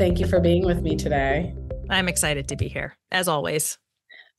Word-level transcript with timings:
Thank 0.00 0.18
you 0.18 0.26
for 0.26 0.40
being 0.40 0.64
with 0.64 0.80
me 0.80 0.96
today. 0.96 1.54
I'm 1.90 2.08
excited 2.08 2.48
to 2.48 2.56
be 2.56 2.68
here, 2.68 2.96
as 3.12 3.28
always. 3.28 3.76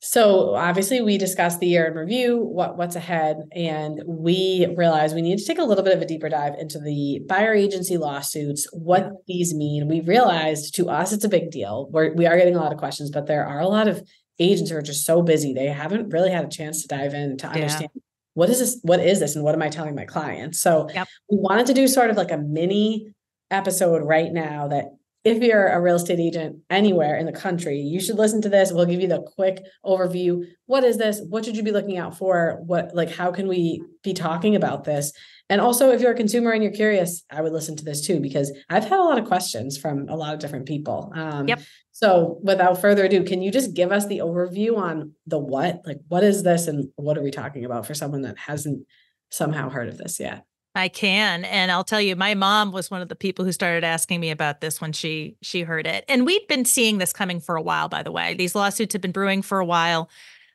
So 0.00 0.56
obviously 0.56 1.00
we 1.02 1.18
discussed 1.18 1.60
the 1.60 1.68
year 1.68 1.86
in 1.86 1.94
review, 1.94 2.38
what 2.38 2.76
what's 2.76 2.96
ahead, 2.96 3.36
and 3.54 4.02
we 4.04 4.66
realized 4.76 5.14
we 5.14 5.22
need 5.22 5.38
to 5.38 5.44
take 5.44 5.60
a 5.60 5.62
little 5.62 5.84
bit 5.84 5.94
of 5.94 6.02
a 6.02 6.04
deeper 6.04 6.28
dive 6.28 6.54
into 6.58 6.80
the 6.80 7.20
buyer 7.28 7.54
agency 7.54 7.96
lawsuits, 7.96 8.66
what 8.72 9.12
these 9.28 9.54
mean. 9.54 9.86
We 9.86 10.00
realized 10.00 10.74
to 10.74 10.88
us 10.88 11.12
it's 11.12 11.22
a 11.22 11.28
big 11.28 11.52
deal. 11.52 11.88
We're, 11.92 12.12
we 12.12 12.26
are 12.26 12.36
getting 12.36 12.56
a 12.56 12.60
lot 12.60 12.72
of 12.72 12.78
questions, 12.78 13.12
but 13.12 13.28
there 13.28 13.46
are 13.46 13.60
a 13.60 13.68
lot 13.68 13.86
of 13.86 14.02
agents 14.40 14.72
who 14.72 14.76
are 14.78 14.82
just 14.82 15.06
so 15.06 15.22
busy 15.22 15.54
they 15.54 15.66
haven't 15.66 16.12
really 16.12 16.32
had 16.32 16.44
a 16.44 16.48
chance 16.48 16.82
to 16.82 16.88
dive 16.88 17.14
in 17.14 17.36
to 17.36 17.46
understand 17.46 17.90
yeah. 17.94 18.02
what 18.34 18.50
is 18.50 18.58
this, 18.58 18.80
what 18.82 18.98
is 18.98 19.20
this, 19.20 19.36
and 19.36 19.44
what 19.44 19.54
am 19.54 19.62
I 19.62 19.68
telling 19.68 19.94
my 19.94 20.06
clients. 20.06 20.58
So 20.60 20.88
yep. 20.92 21.06
we 21.30 21.36
wanted 21.38 21.66
to 21.66 21.72
do 21.72 21.86
sort 21.86 22.10
of 22.10 22.16
like 22.16 22.32
a 22.32 22.38
mini 22.38 23.14
episode 23.52 24.02
right 24.02 24.32
now 24.32 24.66
that 24.66 24.86
if 25.24 25.40
you're 25.40 25.68
a 25.68 25.80
real 25.80 25.96
estate 25.96 26.18
agent 26.18 26.58
anywhere 26.68 27.16
in 27.16 27.26
the 27.26 27.32
country, 27.32 27.78
you 27.78 28.00
should 28.00 28.18
listen 28.18 28.42
to 28.42 28.48
this. 28.48 28.72
We'll 28.72 28.86
give 28.86 29.00
you 29.00 29.06
the 29.06 29.22
quick 29.22 29.64
overview. 29.84 30.44
What 30.66 30.82
is 30.82 30.98
this? 30.98 31.20
What 31.28 31.44
should 31.44 31.56
you 31.56 31.62
be 31.62 31.70
looking 31.70 31.96
out 31.96 32.18
for? 32.18 32.60
What 32.66 32.94
like 32.94 33.10
how 33.10 33.30
can 33.30 33.46
we 33.46 33.84
be 34.02 34.14
talking 34.14 34.56
about 34.56 34.82
this? 34.82 35.12
And 35.48 35.60
also 35.60 35.92
if 35.92 36.00
you're 36.00 36.12
a 36.12 36.16
consumer 36.16 36.50
and 36.50 36.62
you're 36.62 36.72
curious, 36.72 37.22
I 37.30 37.40
would 37.40 37.52
listen 37.52 37.76
to 37.76 37.84
this 37.84 38.04
too 38.04 38.18
because 38.18 38.52
I've 38.68 38.84
had 38.84 38.98
a 38.98 39.04
lot 39.04 39.18
of 39.18 39.26
questions 39.26 39.78
from 39.78 40.08
a 40.08 40.16
lot 40.16 40.34
of 40.34 40.40
different 40.40 40.66
people. 40.66 41.12
Um, 41.14 41.46
yep. 41.46 41.60
So 41.92 42.40
without 42.42 42.80
further 42.80 43.04
ado, 43.04 43.22
can 43.22 43.42
you 43.42 43.52
just 43.52 43.74
give 43.74 43.92
us 43.92 44.06
the 44.06 44.18
overview 44.18 44.76
on 44.76 45.12
the 45.26 45.38
what? 45.38 45.82
Like 45.86 45.98
what 46.08 46.24
is 46.24 46.42
this 46.42 46.66
and 46.66 46.88
what 46.96 47.16
are 47.16 47.22
we 47.22 47.30
talking 47.30 47.64
about 47.64 47.86
for 47.86 47.94
someone 47.94 48.22
that 48.22 48.38
hasn't 48.38 48.86
somehow 49.30 49.68
heard 49.70 49.88
of 49.88 49.98
this 49.98 50.18
yet? 50.18 50.44
I 50.74 50.88
can, 50.88 51.44
and 51.44 51.70
I'll 51.70 51.84
tell 51.84 52.00
you, 52.00 52.16
my 52.16 52.34
mom 52.34 52.72
was 52.72 52.90
one 52.90 53.02
of 53.02 53.08
the 53.08 53.14
people 53.14 53.44
who 53.44 53.52
started 53.52 53.84
asking 53.84 54.20
me 54.20 54.30
about 54.30 54.60
this 54.62 54.80
when 54.80 54.92
she 54.92 55.36
she 55.42 55.62
heard 55.62 55.86
it, 55.86 56.04
and 56.08 56.24
we'd 56.24 56.46
been 56.48 56.64
seeing 56.64 56.98
this 56.98 57.12
coming 57.12 57.40
for 57.40 57.56
a 57.56 57.62
while. 57.62 57.88
By 57.88 58.02
the 58.02 58.12
way, 58.12 58.34
these 58.34 58.54
lawsuits 58.54 58.94
have 58.94 59.02
been 59.02 59.12
brewing 59.12 59.42
for 59.42 59.58
a 59.58 59.66
while. 59.66 60.08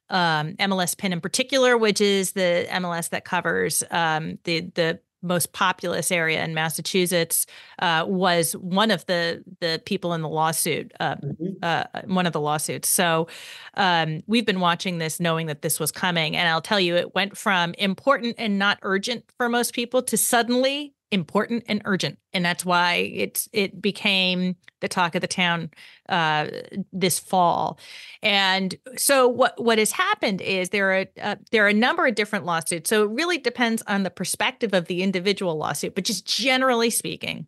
Um, 0.09 0.53
MLS 0.53 0.97
PIN 0.97 1.14
in 1.14 1.22
particular, 1.22 1.78
which 1.78 2.02
is 2.02 2.31
the 2.31 2.66
MLS 2.72 3.09
that 3.09 3.25
covers 3.25 3.83
um, 3.91 4.39
the 4.44 4.61
the 4.73 5.00
most 5.21 5.53
populous 5.53 6.11
area 6.11 6.43
in 6.43 6.53
Massachusetts, 6.53 7.45
uh, 7.79 8.05
was 8.07 8.53
one 8.53 8.91
of 8.91 9.05
the 9.05 9.43
the 9.59 9.81
people 9.85 10.13
in 10.13 10.21
the 10.21 10.29
lawsuit, 10.29 10.91
uh, 10.99 11.15
mm-hmm. 11.15 11.45
uh, 11.63 11.83
one 12.05 12.25
of 12.25 12.33
the 12.33 12.41
lawsuits. 12.41 12.89
So 12.89 13.27
um, 13.75 14.21
we've 14.27 14.45
been 14.45 14.59
watching 14.59 14.97
this, 14.97 15.19
knowing 15.19 15.47
that 15.47 15.61
this 15.61 15.79
was 15.79 15.91
coming, 15.91 16.35
and 16.35 16.47
I'll 16.47 16.61
tell 16.61 16.79
you, 16.79 16.95
it 16.95 17.15
went 17.15 17.38
from 17.38 17.73
important 17.77 18.35
and 18.38 18.59
not 18.59 18.79
urgent 18.81 19.25
for 19.38 19.49
most 19.49 19.73
people 19.73 20.01
to 20.03 20.17
suddenly 20.17 20.93
important 21.11 21.63
and 21.67 21.81
urgent 21.86 22.19
and 22.33 22.44
that's 22.44 22.66
why 22.66 22.95
it's 22.95 23.47
it 23.53 23.81
became 23.81 24.55
the 24.81 24.88
talk 24.88 25.16
of 25.16 25.22
the 25.22 25.27
town 25.27 25.72
uh, 26.09 26.47
this 26.91 27.17
fall. 27.17 27.80
And 28.22 28.75
so 28.97 29.28
what 29.28 29.61
what 29.61 29.80
has 29.80 29.91
happened 29.91 30.41
is 30.41 30.69
there 30.69 30.91
are 30.91 31.05
uh, 31.22 31.35
there 31.52 31.66
are 31.66 31.69
a 31.69 31.73
number 31.73 32.05
of 32.05 32.16
different 32.16 32.45
lawsuits. 32.45 32.89
So 32.89 33.03
it 33.03 33.11
really 33.11 33.38
depends 33.38 33.81
on 33.88 34.03
the 34.03 34.09
perspective 34.09 34.73
of 34.73 34.85
the 34.85 35.02
individual 35.02 35.55
lawsuit 35.55 35.95
but 35.95 36.03
just 36.03 36.25
generally 36.25 36.89
speaking 36.89 37.47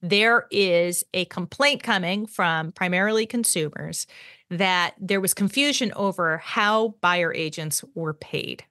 there 0.00 0.46
is 0.50 1.04
a 1.12 1.24
complaint 1.24 1.82
coming 1.82 2.24
from 2.26 2.70
primarily 2.70 3.26
consumers 3.26 4.06
that 4.48 4.94
there 5.00 5.20
was 5.20 5.34
confusion 5.34 5.92
over 5.96 6.38
how 6.38 6.94
buyer 7.00 7.34
agents 7.34 7.84
were 7.94 8.14
paid. 8.14 8.64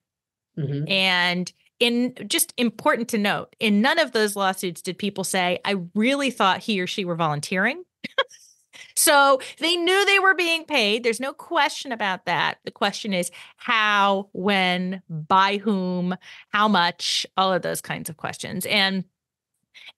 Mm-hmm. 0.57 0.89
and 0.89 1.53
in 1.79 2.13
just 2.27 2.53
important 2.57 3.09
to 3.09 3.17
note, 3.17 3.55
in 3.59 3.81
none 3.81 3.99
of 3.99 4.11
those 4.11 4.35
lawsuits 4.35 4.81
did 4.81 4.97
people 4.97 5.23
say, 5.23 5.59
I 5.63 5.75
really 5.93 6.31
thought 6.31 6.59
he 6.61 6.81
or 6.81 6.87
she 6.87 7.05
were 7.05 7.15
volunteering. 7.15 7.83
so 8.95 9.39
they 9.59 9.75
knew 9.75 10.05
they 10.05 10.19
were 10.19 10.35
being 10.35 10.65
paid. 10.65 11.03
There's 11.03 11.19
no 11.19 11.33
question 11.33 11.91
about 11.91 12.25
that. 12.25 12.57
The 12.65 12.71
question 12.71 13.13
is 13.13 13.31
how, 13.57 14.29
when, 14.33 15.01
by 15.09 15.57
whom, 15.57 16.15
how 16.49 16.67
much, 16.67 17.25
all 17.37 17.53
of 17.53 17.61
those 17.61 17.81
kinds 17.81 18.09
of 18.09 18.17
questions. 18.17 18.65
And 18.65 19.03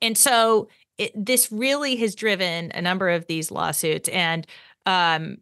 and 0.02 0.18
so 0.18 0.70
it, 0.98 1.12
this 1.16 1.52
really 1.52 1.96
has 1.98 2.14
driven 2.14 2.72
a 2.72 2.82
number 2.82 3.10
of 3.10 3.26
these 3.28 3.52
lawsuits. 3.52 4.10
And 4.10 4.46
um, 4.86 5.38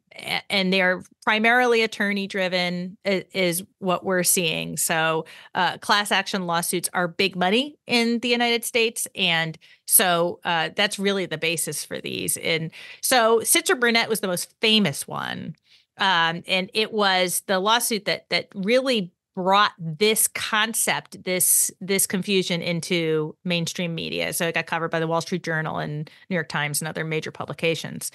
and 0.49 0.73
they're 0.73 1.03
primarily 1.23 1.81
attorney 1.83 2.27
driven 2.27 2.97
is 3.05 3.63
what 3.79 4.03
we're 4.03 4.23
seeing. 4.23 4.77
So 4.77 5.25
uh, 5.55 5.77
class 5.77 6.11
action 6.11 6.47
lawsuits 6.47 6.89
are 6.93 7.07
big 7.07 7.35
money 7.35 7.77
in 7.85 8.19
the 8.19 8.29
united 8.29 8.65
states 8.65 9.07
and 9.15 9.57
so 9.85 10.39
uh, 10.43 10.69
that's 10.75 10.99
really 10.99 11.25
the 11.25 11.37
basis 11.37 11.85
for 11.85 12.01
these. 12.01 12.35
And 12.37 12.71
so 13.01 13.39
sitzer 13.39 13.79
burnett 13.79 14.09
was 14.09 14.19
the 14.19 14.27
most 14.27 14.53
famous 14.59 15.07
one 15.07 15.55
um, 15.97 16.43
and 16.47 16.69
it 16.73 16.93
was 16.93 17.43
the 17.47 17.59
lawsuit 17.59 18.05
that 18.05 18.29
that 18.29 18.47
really 18.55 19.11
brought 19.35 19.73
this 19.77 20.27
concept 20.27 21.23
this 21.23 21.69
this 21.79 22.07
confusion 22.07 22.59
into 22.59 23.35
mainstream 23.45 23.93
media. 23.93 24.33
So 24.33 24.47
it 24.47 24.55
got 24.55 24.65
covered 24.65 24.89
by 24.89 24.99
the 24.99 25.05
wall 25.05 25.21
street 25.21 25.43
journal 25.43 25.77
and 25.77 26.09
new 26.29 26.33
york 26.33 26.49
times 26.49 26.81
and 26.81 26.87
other 26.87 27.03
major 27.03 27.31
publications 27.31 28.11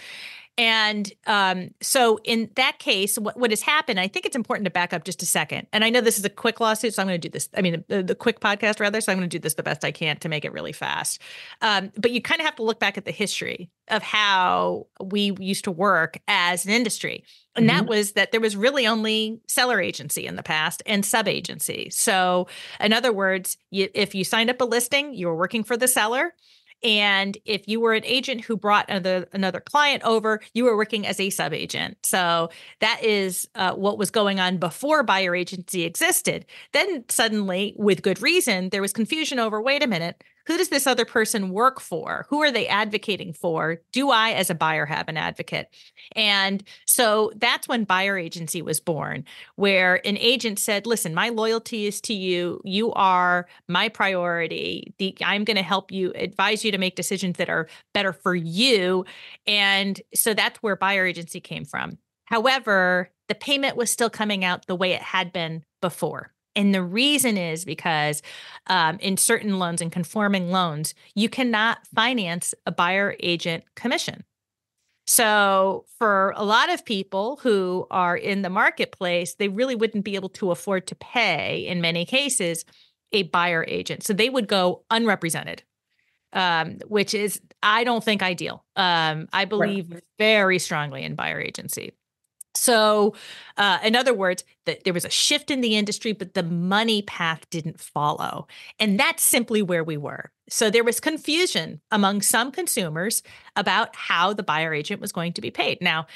and 0.59 1.11
um, 1.27 1.71
so, 1.81 2.19
in 2.25 2.51
that 2.57 2.79
case, 2.79 3.19
what, 3.19 3.39
what 3.39 3.51
has 3.51 3.63
happened, 3.63 3.99
I 3.99 4.07
think 4.07 4.27
it's 4.27 4.37
important 4.37 4.67
to 4.67 4.71
back 4.71 4.93
up 4.93 5.05
just 5.05 5.23
a 5.23 5.27
second. 5.27 5.67
And 5.73 5.83
I 5.83 5.89
know 5.89 6.03
this 6.03 6.19
is 6.19 6.27
a 6.27 6.31
quick 6.31 6.61
lawsuit, 6.61 6.93
so 6.93 7.03
I'm 7.03 7.09
going 7.09 7.19
to 7.19 7.29
do 7.29 7.33
this. 7.33 7.49
I 7.57 7.63
mean, 7.63 7.85
the, 7.89 8.03
the 8.03 8.15
quick 8.15 8.41
podcast, 8.41 8.79
rather. 8.79 9.01
So 9.01 9.11
I'm 9.11 9.19
going 9.19 9.29
to 9.29 9.35
do 9.35 9.41
this 9.41 9.55
the 9.55 9.63
best 9.63 9.83
I 9.83 9.93
can 9.93 10.19
to 10.19 10.29
make 10.29 10.45
it 10.45 10.53
really 10.53 10.73
fast. 10.73 11.23
Um, 11.63 11.91
but 11.97 12.11
you 12.11 12.21
kind 12.21 12.39
of 12.41 12.45
have 12.45 12.57
to 12.57 12.65
look 12.65 12.79
back 12.79 12.99
at 12.99 13.07
the 13.07 13.13
history 13.13 13.71
of 13.89 14.03
how 14.03 14.89
we 15.03 15.33
used 15.39 15.65
to 15.65 15.71
work 15.71 16.19
as 16.29 16.67
an 16.67 16.71
industry. 16.71 17.25
And 17.57 17.67
mm-hmm. 17.67 17.79
that 17.79 17.87
was 17.87 18.13
that 18.13 18.31
there 18.31 18.41
was 18.41 18.55
really 18.55 18.87
only 18.87 19.41
seller 19.49 19.81
agency 19.81 20.27
in 20.27 20.37
the 20.37 20.43
past 20.43 20.83
and 20.84 21.05
sub 21.05 21.29
agency. 21.29 21.89
So, 21.91 22.47
in 22.79 22.93
other 22.93 23.13
words, 23.13 23.57
you, 23.71 23.89
if 23.95 24.15
you 24.15 24.23
signed 24.23 24.51
up 24.51 24.61
a 24.61 24.65
listing, 24.65 25.15
you 25.15 25.29
were 25.29 25.37
working 25.37 25.65
for 25.65 25.79
the 25.79 25.89
seller 25.89 26.34
and 26.82 27.37
if 27.44 27.69
you 27.69 27.81
were 27.81 27.94
an 27.94 28.04
agent 28.04 28.43
who 28.43 28.56
brought 28.56 28.88
another, 28.88 29.28
another 29.32 29.60
client 29.60 30.03
over, 30.04 30.41
you 30.54 30.65
were 30.65 30.76
working 30.76 31.06
as 31.06 31.20
a 31.20 31.31
sub 31.31 31.53
agent. 31.53 31.98
So 32.03 32.50
that 32.81 33.03
is 33.03 33.48
uh, 33.54 33.72
what 33.72 33.98
was 33.98 34.10
going 34.10 34.41
on 34.41 34.59
before 34.59 35.03
buyer 35.03 35.34
agency 35.34 35.84
existed. 35.84 36.47
Then 36.72 37.04
suddenly, 37.09 37.75
with 37.76 38.03
good 38.03 38.21
reason, 38.21 38.71
there 38.71 38.82
was 38.82 38.92
confusion 38.92 39.38
over 39.38 39.60
wait 39.60 39.82
a 39.82 39.87
minute, 39.87 40.22
who 40.47 40.56
does 40.58 40.69
this 40.69 40.86
other 40.86 41.04
person 41.04 41.50
work 41.50 41.80
for? 41.80 42.26
Who 42.28 42.42
are 42.42 42.50
they 42.50 42.66
advocating 42.66 43.32
for? 43.32 43.80
Do 43.92 44.10
I, 44.10 44.32
as 44.32 44.50
a 44.50 44.54
buyer, 44.54 44.86
have 44.86 45.08
an 45.08 45.16
advocate? 45.16 45.69
And 46.16 46.62
so 46.86 47.32
that's 47.36 47.69
when 47.69 47.84
buyer 47.84 48.19
agency 48.19 48.62
was 48.62 48.80
born, 48.80 49.25
where 49.56 50.06
an 50.06 50.16
agent 50.19 50.58
said, 50.58 50.86
Listen, 50.86 51.14
my 51.14 51.28
loyalty 51.28 51.86
is 51.86 52.00
to 52.03 52.14
you. 52.14 52.60
You 52.64 52.92
are 52.92 53.47
my 53.69 53.88
priority. 53.88 54.94
The, 54.98 55.16
I'm 55.25 55.44
going 55.44 55.56
to 55.56 55.62
help 55.62 55.92
you, 55.92 56.12
advise 56.14 56.64
you 56.64 56.72
to 56.72 56.78
make 56.78 56.97
decisions 56.97 57.36
that 57.38 57.48
are 57.48 57.69
better 57.94 58.12
for 58.12 58.34
you. 58.34 59.04
And 59.47 60.00
so 60.14 60.34
that's 60.34 60.59
where 60.62 60.76
buyer 60.76 61.06
agency 61.06 61.41
came 61.41 61.64
from. 61.64 61.98
However, 62.24 63.10
the 63.28 63.34
payment 63.34 63.76
was 63.76 63.91
still 63.91 64.10
coming 64.10 64.44
out 64.44 64.66
the 64.66 64.74
way 64.74 64.92
it 64.92 65.03
had 65.03 65.32
been 65.32 65.64
before. 65.80 66.32
And 66.55 66.75
the 66.75 66.83
reason 66.83 67.37
is 67.37 67.65
because 67.65 68.23
um, 68.67 68.99
in 68.99 69.17
certain 69.17 69.59
loans 69.59 69.81
and 69.81 69.91
conforming 69.91 70.51
loans, 70.51 70.95
you 71.15 71.29
cannot 71.29 71.87
finance 71.95 72.55
a 72.67 72.73
buyer 72.73 73.17
agent 73.21 73.65
commission. 73.75 74.25
So, 75.07 75.85
for 75.99 76.33
a 76.37 76.45
lot 76.45 76.73
of 76.73 76.85
people 76.85 77.41
who 77.43 77.87
are 77.91 78.17
in 78.17 78.43
the 78.43 78.51
marketplace, 78.51 79.35
they 79.35 79.49
really 79.49 79.75
wouldn't 79.75 80.05
be 80.05 80.15
able 80.15 80.29
to 80.31 80.53
afford 80.53 80.87
to 80.87 80.95
pay, 80.95 81.67
in 81.67 81.81
many 81.81 82.05
cases, 82.05 82.65
a 83.11 83.25
buyer 83.25 83.65
agent. 83.67 84.05
So, 84.05 84.13
they 84.13 84.31
would 84.31 84.47
go 84.47 84.84
unrepresented, 84.91 85.65
um, 86.33 86.78
which 86.87 87.15
is, 87.15 87.41
I 87.65 87.83
don't 87.83 88.05
think 88.05 88.22
ideal. 88.22 88.65
Um, 88.77 89.28
I 89.33 89.45
believe 89.45 89.91
right. 89.91 90.05
very 90.19 90.60
strongly 90.60 91.03
in 91.03 91.16
buyer 91.16 91.41
agency. 91.41 91.93
So, 92.54 93.15
uh, 93.57 93.78
in 93.83 93.97
other 93.97 94.13
words, 94.13 94.45
that 94.66 94.84
there 94.84 94.93
was 94.93 95.04
a 95.04 95.10
shift 95.10 95.51
in 95.51 95.63
the 95.63 95.77
industry, 95.77 96.13
but 96.13 96.34
the 96.34 96.43
money 96.43 97.03
path 97.03 97.49
didn't 97.51 97.81
follow. 97.81 98.47
And 98.78 99.01
that's 99.01 99.22
simply 99.22 99.63
where 99.63 99.83
we 99.83 99.97
were. 99.97 100.31
So, 100.51 100.69
there 100.71 100.84
was 100.84 101.01
confusion 101.01 101.81
among 101.91 102.21
some 102.22 102.53
consumers 102.53 103.22
about 103.57 103.97
how 103.97 104.34
the 104.34 104.43
buyer 104.43 104.75
agent 104.75 105.01
was 105.01 105.13
going 105.13 105.33
to 105.34 105.41
be 105.41 105.51
paid. 105.51 105.78
Now, 105.81 106.07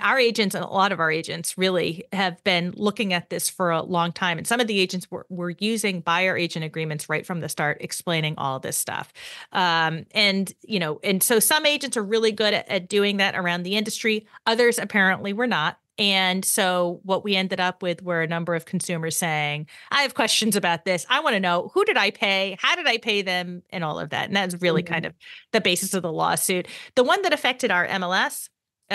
our 0.00 0.18
agents 0.18 0.54
and 0.54 0.64
a 0.64 0.68
lot 0.68 0.92
of 0.92 1.00
our 1.00 1.10
agents 1.10 1.56
really 1.56 2.04
have 2.12 2.42
been 2.44 2.72
looking 2.76 3.12
at 3.12 3.30
this 3.30 3.48
for 3.48 3.70
a 3.70 3.82
long 3.82 4.12
time 4.12 4.36
and 4.36 4.46
some 4.46 4.60
of 4.60 4.66
the 4.66 4.78
agents 4.78 5.10
were, 5.10 5.26
were 5.28 5.54
using 5.58 6.00
buyer 6.00 6.36
agent 6.36 6.64
agreements 6.64 7.08
right 7.08 7.26
from 7.26 7.40
the 7.40 7.48
start 7.48 7.78
explaining 7.80 8.34
all 8.36 8.58
this 8.58 8.76
stuff 8.76 9.12
um, 9.52 10.04
and 10.12 10.52
you 10.62 10.78
know 10.78 11.00
and 11.02 11.22
so 11.22 11.40
some 11.40 11.64
agents 11.64 11.96
are 11.96 12.04
really 12.04 12.32
good 12.32 12.52
at, 12.52 12.68
at 12.68 12.88
doing 12.88 13.16
that 13.16 13.34
around 13.34 13.62
the 13.62 13.76
industry 13.76 14.26
others 14.46 14.78
apparently 14.78 15.32
were 15.32 15.46
not 15.46 15.78
And 15.96 16.44
so 16.44 17.00
what 17.04 17.22
we 17.22 17.36
ended 17.36 17.60
up 17.60 17.82
with 17.82 18.02
were 18.02 18.22
a 18.22 18.26
number 18.26 18.54
of 18.54 18.64
consumers 18.64 19.16
saying, 19.16 19.68
I 19.92 20.02
have 20.02 20.14
questions 20.14 20.56
about 20.56 20.84
this. 20.84 21.06
I 21.08 21.20
want 21.20 21.34
to 21.34 21.40
know 21.40 21.70
who 21.72 21.84
did 21.84 21.96
I 21.96 22.10
pay? 22.10 22.56
How 22.58 22.74
did 22.74 22.88
I 22.88 22.98
pay 22.98 23.22
them? 23.22 23.62
And 23.70 23.84
all 23.84 24.00
of 24.00 24.10
that. 24.10 24.26
And 24.26 24.34
that's 24.34 24.60
really 24.60 24.82
mm-hmm. 24.82 24.92
kind 24.92 25.06
of 25.06 25.14
the 25.52 25.60
basis 25.60 25.94
of 25.94 26.02
the 26.02 26.12
lawsuit. 26.12 26.66
The 26.96 27.04
one 27.04 27.22
that 27.22 27.32
affected 27.32 27.70
our 27.70 27.86
MLS, 27.86 28.48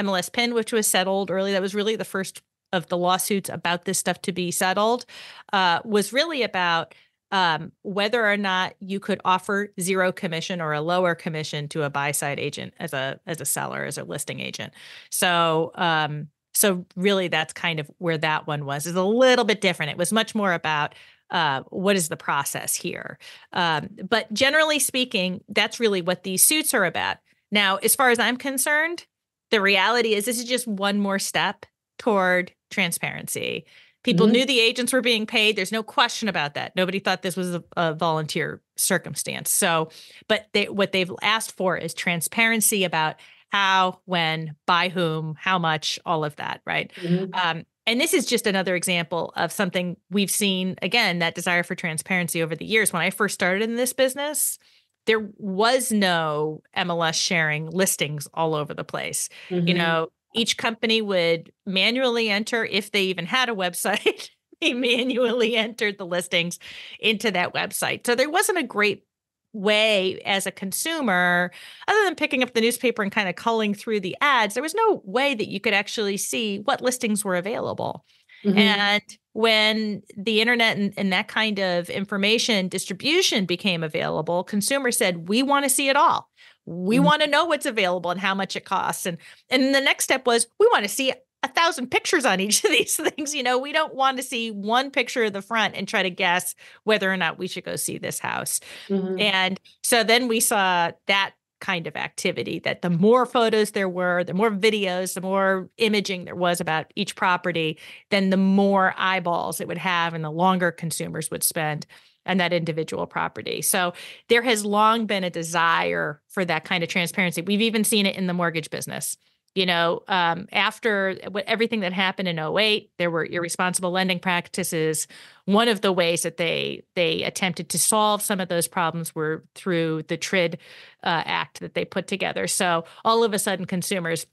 MLS 0.03 0.31
PIN, 0.31 0.53
which 0.53 0.73
was 0.73 0.87
settled 0.87 1.31
early, 1.31 1.51
that 1.53 1.61
was 1.61 1.75
really 1.75 1.95
the 1.95 2.05
first 2.05 2.41
of 2.71 2.87
the 2.87 2.97
lawsuits 2.97 3.49
about 3.49 3.85
this 3.85 3.97
stuff 3.97 4.21
to 4.21 4.31
be 4.31 4.51
settled, 4.51 5.05
uh, 5.53 5.79
was 5.83 6.13
really 6.13 6.43
about 6.43 6.93
um, 7.31 7.71
whether 7.83 8.25
or 8.27 8.37
not 8.37 8.73
you 8.79 8.99
could 8.99 9.21
offer 9.23 9.71
zero 9.79 10.11
commission 10.11 10.61
or 10.61 10.73
a 10.73 10.81
lower 10.81 11.15
commission 11.15 11.67
to 11.69 11.83
a 11.83 11.89
buy 11.89 12.11
side 12.11 12.39
agent 12.39 12.73
as 12.79 12.93
a 12.93 13.19
as 13.27 13.39
a 13.39 13.45
seller 13.45 13.85
as 13.85 13.97
a 13.97 14.03
listing 14.03 14.39
agent. 14.39 14.73
So 15.11 15.71
um, 15.75 16.29
so 16.53 16.85
really 16.95 17.27
that's 17.27 17.53
kind 17.53 17.79
of 17.79 17.89
where 17.99 18.17
that 18.17 18.47
one 18.47 18.65
was. 18.65 18.87
It's 18.87 18.97
a 18.97 19.03
little 19.03 19.45
bit 19.45 19.61
different. 19.61 19.91
It 19.91 19.97
was 19.97 20.11
much 20.11 20.33
more 20.33 20.53
about 20.53 20.95
uh, 21.29 21.61
what 21.69 21.95
is 21.95 22.09
the 22.09 22.17
process 22.17 22.73
here. 22.73 23.19
Um, 23.53 23.89
but 24.07 24.31
generally 24.33 24.79
speaking, 24.79 25.41
that's 25.49 25.79
really 25.79 26.01
what 26.01 26.23
these 26.23 26.43
suits 26.43 26.73
are 26.73 26.85
about. 26.85 27.17
Now, 27.51 27.77
as 27.77 27.95
far 27.95 28.09
as 28.09 28.19
I'm 28.19 28.37
concerned, 28.37 29.05
the 29.51 29.61
reality 29.61 30.13
is 30.13 30.25
this 30.25 30.39
is 30.39 30.45
just 30.45 30.67
one 30.67 30.99
more 30.99 31.19
step 31.19 31.65
toward 31.97 32.51
transparency. 32.69 33.65
People 34.03 34.27
mm-hmm. 34.27 34.33
knew 34.33 34.45
the 34.45 34.59
agents 34.59 34.93
were 34.93 35.01
being 35.01 35.25
paid. 35.25 35.55
There's 35.55 35.71
no 35.71 35.83
question 35.83 36.29
about 36.29 36.53
that. 36.53 36.75
Nobody 36.75 36.99
thought 36.99 37.21
this 37.21 37.35
was 37.35 37.55
a, 37.55 37.63
a 37.75 37.93
volunteer 37.93 38.61
circumstance. 38.77 39.49
So, 39.51 39.89
but 40.27 40.47
they, 40.53 40.69
what 40.69 40.93
they've 40.93 41.11
asked 41.21 41.57
for 41.57 41.75
is 41.75 41.93
transparency 41.93 42.85
about 42.85 43.15
how, 43.51 43.99
when, 44.05 44.55
by 44.65 44.89
whom, 44.89 45.35
how 45.37 45.59
much, 45.59 45.99
all 46.05 46.23
of 46.23 46.35
that, 46.37 46.61
right? 46.65 46.91
Mm-hmm. 46.95 47.33
Um, 47.33 47.65
and 47.85 47.99
this 47.99 48.13
is 48.13 48.25
just 48.25 48.45
another 48.45 48.75
example 48.75 49.33
of 49.35 49.51
something 49.51 49.97
we've 50.11 50.31
seen 50.31 50.75
again 50.81 51.19
that 51.19 51.33
desire 51.33 51.63
for 51.63 51.73
transparency 51.73 52.43
over 52.43 52.55
the 52.55 52.65
years. 52.65 52.93
When 52.93 53.01
I 53.01 53.09
first 53.09 53.33
started 53.33 53.63
in 53.63 53.75
this 53.75 53.93
business, 53.93 54.59
there 55.09 55.27
was 55.39 55.91
no 55.91 56.61
MLS 56.77 57.15
sharing 57.15 57.67
listings 57.71 58.27
all 58.35 58.53
over 58.53 58.75
the 58.75 58.83
place. 58.83 59.27
Mm-hmm. 59.49 59.67
You 59.67 59.73
know, 59.73 60.09
each 60.35 60.55
company 60.55 61.01
would 61.01 61.51
manually 61.65 62.29
enter 62.29 62.63
if 62.63 62.91
they 62.91 63.05
even 63.05 63.25
had 63.25 63.49
a 63.49 63.55
website 63.55 64.29
they 64.61 64.73
manually 64.73 65.55
entered 65.55 65.97
the 65.97 66.05
listings 66.05 66.59
into 66.99 67.31
that 67.31 67.55
website 67.55 68.05
so 68.05 68.13
there 68.13 68.29
wasn't 68.29 68.59
a 68.59 68.63
great 68.63 69.03
way 69.51 70.21
as 70.25 70.45
a 70.45 70.51
consumer 70.51 71.49
other 71.87 72.03
than 72.03 72.13
picking 72.13 72.43
up 72.43 72.53
the 72.53 72.61
newspaper 72.61 73.01
and 73.01 73.11
kind 73.11 73.27
of 73.27 73.35
culling 73.35 73.73
through 73.73 73.99
the 73.99 74.15
ads 74.21 74.53
there 74.53 74.61
was 74.61 74.75
no 74.75 75.01
way 75.05 75.33
that 75.33 75.47
you 75.47 75.59
could 75.59 75.73
actually 75.73 76.17
see 76.17 76.59
what 76.59 76.81
listings 76.81 77.25
were 77.25 77.35
available 77.35 78.05
mm-hmm. 78.43 78.57
and 78.57 79.03
when 79.33 80.01
the 80.17 80.41
internet 80.41 80.77
and, 80.77 80.93
and, 80.97 81.13
that 81.13 81.27
kind 81.27 81.59
of 81.59 81.89
information 81.89 82.67
distribution 82.67 83.45
became 83.45 83.83
available 83.83 84.43
consumers 84.43 84.97
said 84.97 85.29
we 85.29 85.43
want 85.43 85.63
to 85.63 85.69
see 85.69 85.89
it 85.89 85.95
all 85.95 86.29
we 86.65 86.97
mm-hmm. 86.97 87.05
want 87.05 87.21
to 87.21 87.27
know 87.27 87.45
what's 87.45 87.65
available 87.65 88.11
and 88.11 88.19
how 88.19 88.35
much 88.35 88.55
it 88.55 88.65
costs 88.65 89.05
and 89.05 89.17
and 89.49 89.73
the 89.73 89.81
next 89.81 90.03
step 90.03 90.25
was 90.25 90.47
we 90.59 90.67
want 90.71 90.83
to 90.83 90.89
see 90.89 91.13
a 91.41 91.47
thousand 91.47 91.89
pictures 91.89 92.25
on 92.25 92.39
each 92.39 92.63
of 92.63 92.71
these 92.71 92.97
things 92.97 93.33
you 93.33 93.43
know 93.43 93.57
we 93.57 93.71
don't 93.71 93.95
want 93.95 94.17
to 94.17 94.23
see 94.23 94.51
one 94.51 94.91
picture 94.91 95.23
of 95.23 95.33
the 95.33 95.41
front 95.41 95.75
and 95.75 95.87
try 95.87 96.03
to 96.03 96.09
guess 96.09 96.55
whether 96.83 97.11
or 97.11 97.17
not 97.17 97.37
we 97.37 97.47
should 97.47 97.63
go 97.63 97.75
see 97.75 97.97
this 97.97 98.19
house 98.19 98.59
mm-hmm. 98.87 99.19
and 99.19 99.59
so 99.83 100.03
then 100.03 100.27
we 100.27 100.39
saw 100.39 100.91
that 101.07 101.33
kind 101.59 101.87
of 101.87 101.95
activity 101.95 102.59
that 102.59 102.81
the 102.81 102.89
more 102.89 103.25
photos 103.25 103.71
there 103.71 103.89
were 103.89 104.23
the 104.23 104.33
more 104.33 104.51
videos 104.51 105.13
the 105.13 105.21
more 105.21 105.69
imaging 105.77 106.25
there 106.25 106.35
was 106.35 106.61
about 106.61 106.91
each 106.95 107.15
property 107.15 107.77
then 108.09 108.29
the 108.29 108.37
more 108.37 108.93
eyeballs 108.97 109.59
it 109.59 109.67
would 109.67 109.77
have 109.77 110.13
and 110.13 110.23
the 110.23 110.31
longer 110.31 110.71
consumers 110.71 111.29
would 111.29 111.43
spend 111.43 111.85
and 112.25 112.39
that 112.39 112.53
individual 112.53 113.07
property. 113.07 113.61
So 113.61 113.93
there 114.27 114.43
has 114.43 114.63
long 114.63 115.07
been 115.07 115.23
a 115.23 115.29
desire 115.29 116.21
for 116.29 116.45
that 116.45 116.63
kind 116.63 116.83
of 116.83 116.89
transparency. 116.89 117.41
We've 117.41 117.61
even 117.61 117.83
seen 117.83 118.05
it 118.05 118.15
in 118.15 118.27
the 118.27 118.33
mortgage 118.33 118.69
business. 118.69 119.17
You 119.55 119.65
know, 119.65 120.03
um, 120.07 120.47
after 120.51 121.17
everything 121.47 121.79
that 121.81 121.91
happened 121.91 122.27
in 122.27 122.39
08, 122.39 122.91
there 122.97 123.09
were 123.09 123.25
irresponsible 123.25 123.91
lending 123.91 124.19
practices. 124.19 125.07
One 125.45 125.67
of 125.67 125.81
the 125.81 125.91
ways 125.91 126.21
that 126.23 126.37
they 126.37 126.83
they 126.95 127.23
attempted 127.23 127.69
to 127.69 127.79
solve 127.79 128.21
some 128.21 128.39
of 128.39 128.47
those 128.47 128.67
problems 128.67 129.15
were 129.15 129.43
through 129.55 130.03
the 130.03 130.17
TRID 130.17 130.59
uh, 131.03 131.23
Act 131.25 131.59
that 131.61 131.73
they 131.73 131.85
put 131.85 132.07
together. 132.07 132.47
So 132.47 132.85
all 133.03 133.23
of 133.23 133.33
a 133.33 133.39
sudden, 133.39 133.65
consumers 133.65 134.27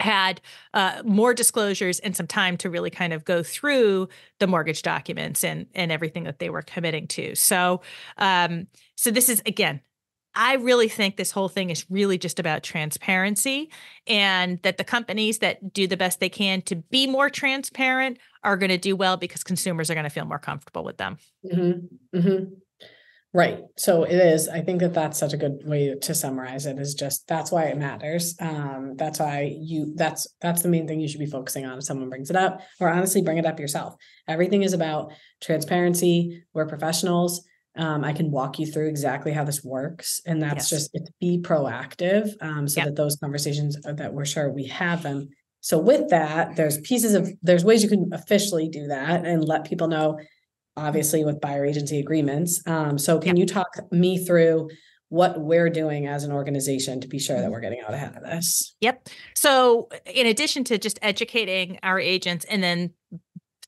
had 0.00 0.40
uh, 0.74 1.02
more 1.04 1.34
disclosures 1.34 1.98
and 2.00 2.16
some 2.16 2.26
time 2.26 2.56
to 2.58 2.70
really 2.70 2.90
kind 2.90 3.12
of 3.12 3.24
go 3.24 3.42
through 3.42 4.08
the 4.38 4.46
mortgage 4.46 4.82
documents 4.82 5.42
and 5.42 5.66
and 5.74 5.90
everything 5.90 6.24
that 6.24 6.38
they 6.38 6.50
were 6.50 6.62
committing 6.62 7.06
to. 7.08 7.34
So 7.34 7.80
um, 8.16 8.66
so 8.96 9.10
this 9.10 9.28
is 9.28 9.42
again. 9.46 9.80
I 10.38 10.54
really 10.54 10.88
think 10.88 11.16
this 11.16 11.32
whole 11.32 11.48
thing 11.48 11.70
is 11.70 11.84
really 11.90 12.16
just 12.16 12.38
about 12.38 12.62
transparency 12.62 13.72
and 14.06 14.62
that 14.62 14.78
the 14.78 14.84
companies 14.84 15.40
that 15.40 15.72
do 15.72 15.88
the 15.88 15.96
best 15.96 16.20
they 16.20 16.28
can 16.28 16.62
to 16.62 16.76
be 16.76 17.08
more 17.08 17.28
transparent 17.28 18.18
are 18.44 18.56
going 18.56 18.70
to 18.70 18.78
do 18.78 18.94
well 18.94 19.16
because 19.16 19.42
consumers 19.42 19.90
are 19.90 19.94
going 19.94 20.04
to 20.04 20.10
feel 20.10 20.24
more 20.24 20.38
comfortable 20.38 20.84
with 20.84 20.96
them. 20.96 21.18
Mm-hmm. 21.44 22.16
Mm-hmm. 22.16 22.44
Right. 23.34 23.64
So 23.76 24.04
it 24.04 24.14
is. 24.14 24.48
I 24.48 24.60
think 24.60 24.78
that 24.80 24.94
that's 24.94 25.18
such 25.18 25.32
a 25.32 25.36
good 25.36 25.60
way 25.64 25.92
to 25.92 26.14
summarize 26.14 26.66
it 26.66 26.78
is 26.78 26.94
just 26.94 27.26
that's 27.26 27.50
why 27.50 27.64
it 27.64 27.76
matters. 27.76 28.36
Um, 28.40 28.94
that's 28.96 29.18
why 29.18 29.56
you 29.60 29.92
that's 29.96 30.28
that's 30.40 30.62
the 30.62 30.68
main 30.68 30.86
thing 30.86 31.00
you 31.00 31.08
should 31.08 31.18
be 31.18 31.26
focusing 31.26 31.66
on 31.66 31.78
if 31.78 31.84
someone 31.84 32.08
brings 32.08 32.30
it 32.30 32.36
up 32.36 32.60
or 32.78 32.88
honestly 32.88 33.22
bring 33.22 33.38
it 33.38 33.44
up 33.44 33.58
yourself. 33.58 33.96
Everything 34.28 34.62
is 34.62 34.72
about 34.72 35.12
transparency. 35.40 36.44
We're 36.54 36.66
professionals. 36.66 37.44
Um, 37.78 38.04
I 38.04 38.12
can 38.12 38.30
walk 38.30 38.58
you 38.58 38.66
through 38.66 38.88
exactly 38.88 39.32
how 39.32 39.44
this 39.44 39.64
works. 39.64 40.20
And 40.26 40.42
that's 40.42 40.70
yes. 40.70 40.70
just 40.70 40.90
it's 40.94 41.10
be 41.20 41.38
proactive 41.38 42.30
um, 42.40 42.68
so 42.68 42.82
that 42.82 42.96
those 42.96 43.16
conversations 43.16 43.76
that 43.84 44.12
we're 44.12 44.24
sure 44.24 44.50
we 44.50 44.64
have 44.66 45.02
them. 45.02 45.28
So 45.60 45.78
with 45.78 46.10
that, 46.10 46.56
there's 46.56 46.80
pieces 46.80 47.14
of 47.14 47.32
there's 47.42 47.64
ways 47.64 47.82
you 47.82 47.88
can 47.88 48.10
officially 48.12 48.68
do 48.68 48.88
that 48.88 49.24
and 49.24 49.44
let 49.44 49.64
people 49.64 49.88
know 49.88 50.18
obviously 50.76 51.24
with 51.24 51.40
buyer 51.40 51.64
agency 51.64 51.98
agreements. 51.98 52.62
Um, 52.66 52.98
so 52.98 53.18
can 53.18 53.36
you 53.36 53.46
talk 53.46 53.68
me 53.90 54.24
through 54.24 54.68
what 55.08 55.40
we're 55.40 55.70
doing 55.70 56.06
as 56.06 56.24
an 56.24 56.32
organization 56.32 57.00
to 57.00 57.08
be 57.08 57.18
sure 57.18 57.36
that 57.36 57.44
mm-hmm. 57.44 57.52
we're 57.52 57.60
getting 57.60 57.80
out 57.80 57.94
ahead 57.94 58.16
of 58.16 58.22
this? 58.22 58.74
Yep. 58.80 59.08
So 59.34 59.88
in 60.06 60.26
addition 60.26 60.64
to 60.64 60.78
just 60.78 60.98
educating 61.02 61.78
our 61.82 61.98
agents 61.98 62.44
and 62.44 62.62
then 62.62 62.92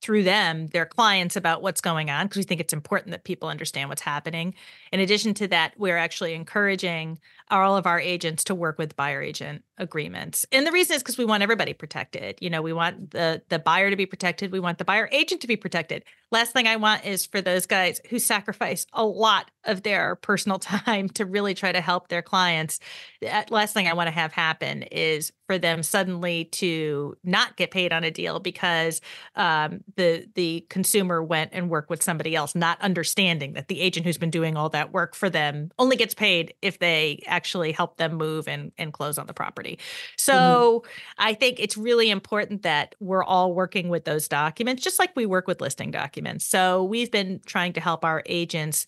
through 0.03 0.23
them 0.23 0.69
their 0.69 0.87
clients 0.87 1.37
about 1.37 1.63
what's 1.63 1.81
going 1.81 2.11
on 2.11 2.27
because 2.27 2.39
we 2.39 2.43
think 2.45 2.61
it's 2.61 2.73
important 2.73 3.11
that 3.13 3.25
people 3.25 3.49
understand 3.49 3.89
what's 3.89 4.03
happening. 4.03 4.55
In 4.93 5.01
addition 5.01 5.35
to 5.35 5.49
that, 5.49 5.75
we're 5.77 5.99
actually 5.99 6.35
encouraging 6.35 7.19
all 7.51 7.77
of 7.77 7.87
our 7.87 8.01
agents 8.01 8.45
to 8.45 8.55
work 8.55 8.79
with 8.79 8.97
buyer 8.97 9.23
agent 9.23 9.63
agreements. 9.79 10.47
And 10.53 10.67
the 10.67 10.73
reason 10.73 10.97
is 10.97 11.03
because 11.03 11.19
we 11.19 11.25
want 11.25 11.43
everybody 11.43 11.73
protected. 11.73 12.39
You 12.41 12.51
know, 12.51 12.63
we 12.63 12.73
want 12.73 13.11
the 13.11 13.43
the 13.49 13.59
buyer 13.59 13.91
to 13.91 13.97
be 13.97 14.07
protected, 14.07 14.53
we 14.53 14.61
want 14.61 14.79
the 14.79 14.85
buyer 14.85 15.09
agent 15.11 15.41
to 15.41 15.47
be 15.47 15.57
protected. 15.57 16.05
Last 16.31 16.53
thing 16.53 16.69
I 16.69 16.77
want 16.77 17.05
is 17.05 17.27
for 17.27 17.41
those 17.41 17.67
guys 17.67 18.01
who 18.09 18.21
sacrifice 18.21 18.87
a 18.93 19.05
lot 19.05 19.51
of 19.65 19.83
their 19.83 20.15
personal 20.17 20.59
time 20.61 21.09
to 21.11 21.27
really 21.27 21.55
try 21.55 21.73
to 21.73 21.81
help 21.81 22.09
their 22.09 22.23
clients. 22.23 22.79
That 23.23 23.51
last 23.51 23.75
thing 23.75 23.89
I 23.89 23.95
want 23.95 24.07
to 24.07 24.13
have 24.13 24.33
happen 24.33 24.83
is 24.85 25.33
for 25.47 25.59
them 25.59 25.83
suddenly 25.83 26.45
to 26.45 27.17
not 27.25 27.57
get 27.57 27.73
paid 27.73 27.93
on 27.93 28.05
a 28.05 28.11
deal 28.11 28.39
because 28.39 29.01
um, 29.35 29.81
the 29.97 30.29
the 30.35 30.65
consumer 30.69 31.23
went 31.23 31.51
and 31.53 31.69
worked 31.69 31.91
with 31.91 32.03
somebody 32.03 32.37
else, 32.37 32.55
not 32.55 32.81
understanding 32.81 33.55
that 33.55 33.67
the 33.67 33.81
agent 33.81 34.07
who's 34.07 34.19
been 34.19 34.31
doing 34.31 34.57
all 34.57 34.69
that 34.69 34.93
work 34.93 35.17
for 35.17 35.29
them 35.29 35.71
only 35.79 35.97
gets 35.97 36.15
paid 36.15 36.55
if 36.63 36.79
they 36.79 37.21
actually 37.41 37.73
help 37.73 37.97
them 37.97 38.13
move 38.17 38.47
and 38.47 38.71
and 38.77 38.93
close 38.93 39.17
on 39.17 39.27
the 39.27 39.33
property. 39.33 39.79
So 40.19 40.35
mm-hmm. 40.35 40.89
I 41.17 41.33
think 41.33 41.59
it's 41.59 41.75
really 41.75 42.11
important 42.11 42.63
that 42.63 42.95
we're 43.01 43.25
all 43.25 43.55
working 43.55 43.89
with 43.89 44.05
those 44.05 44.29
documents, 44.29 44.83
just 44.83 44.99
like 44.99 45.11
we 45.17 45.25
work 45.25 45.47
with 45.47 45.63
listing 45.63 45.91
documents. 45.91 46.45
So 46.45 46.85
we've 46.85 47.11
been 47.11 47.41
trying 47.47 47.73
to 47.73 47.81
help 47.81 48.05
our 48.05 48.23
agents 48.27 48.85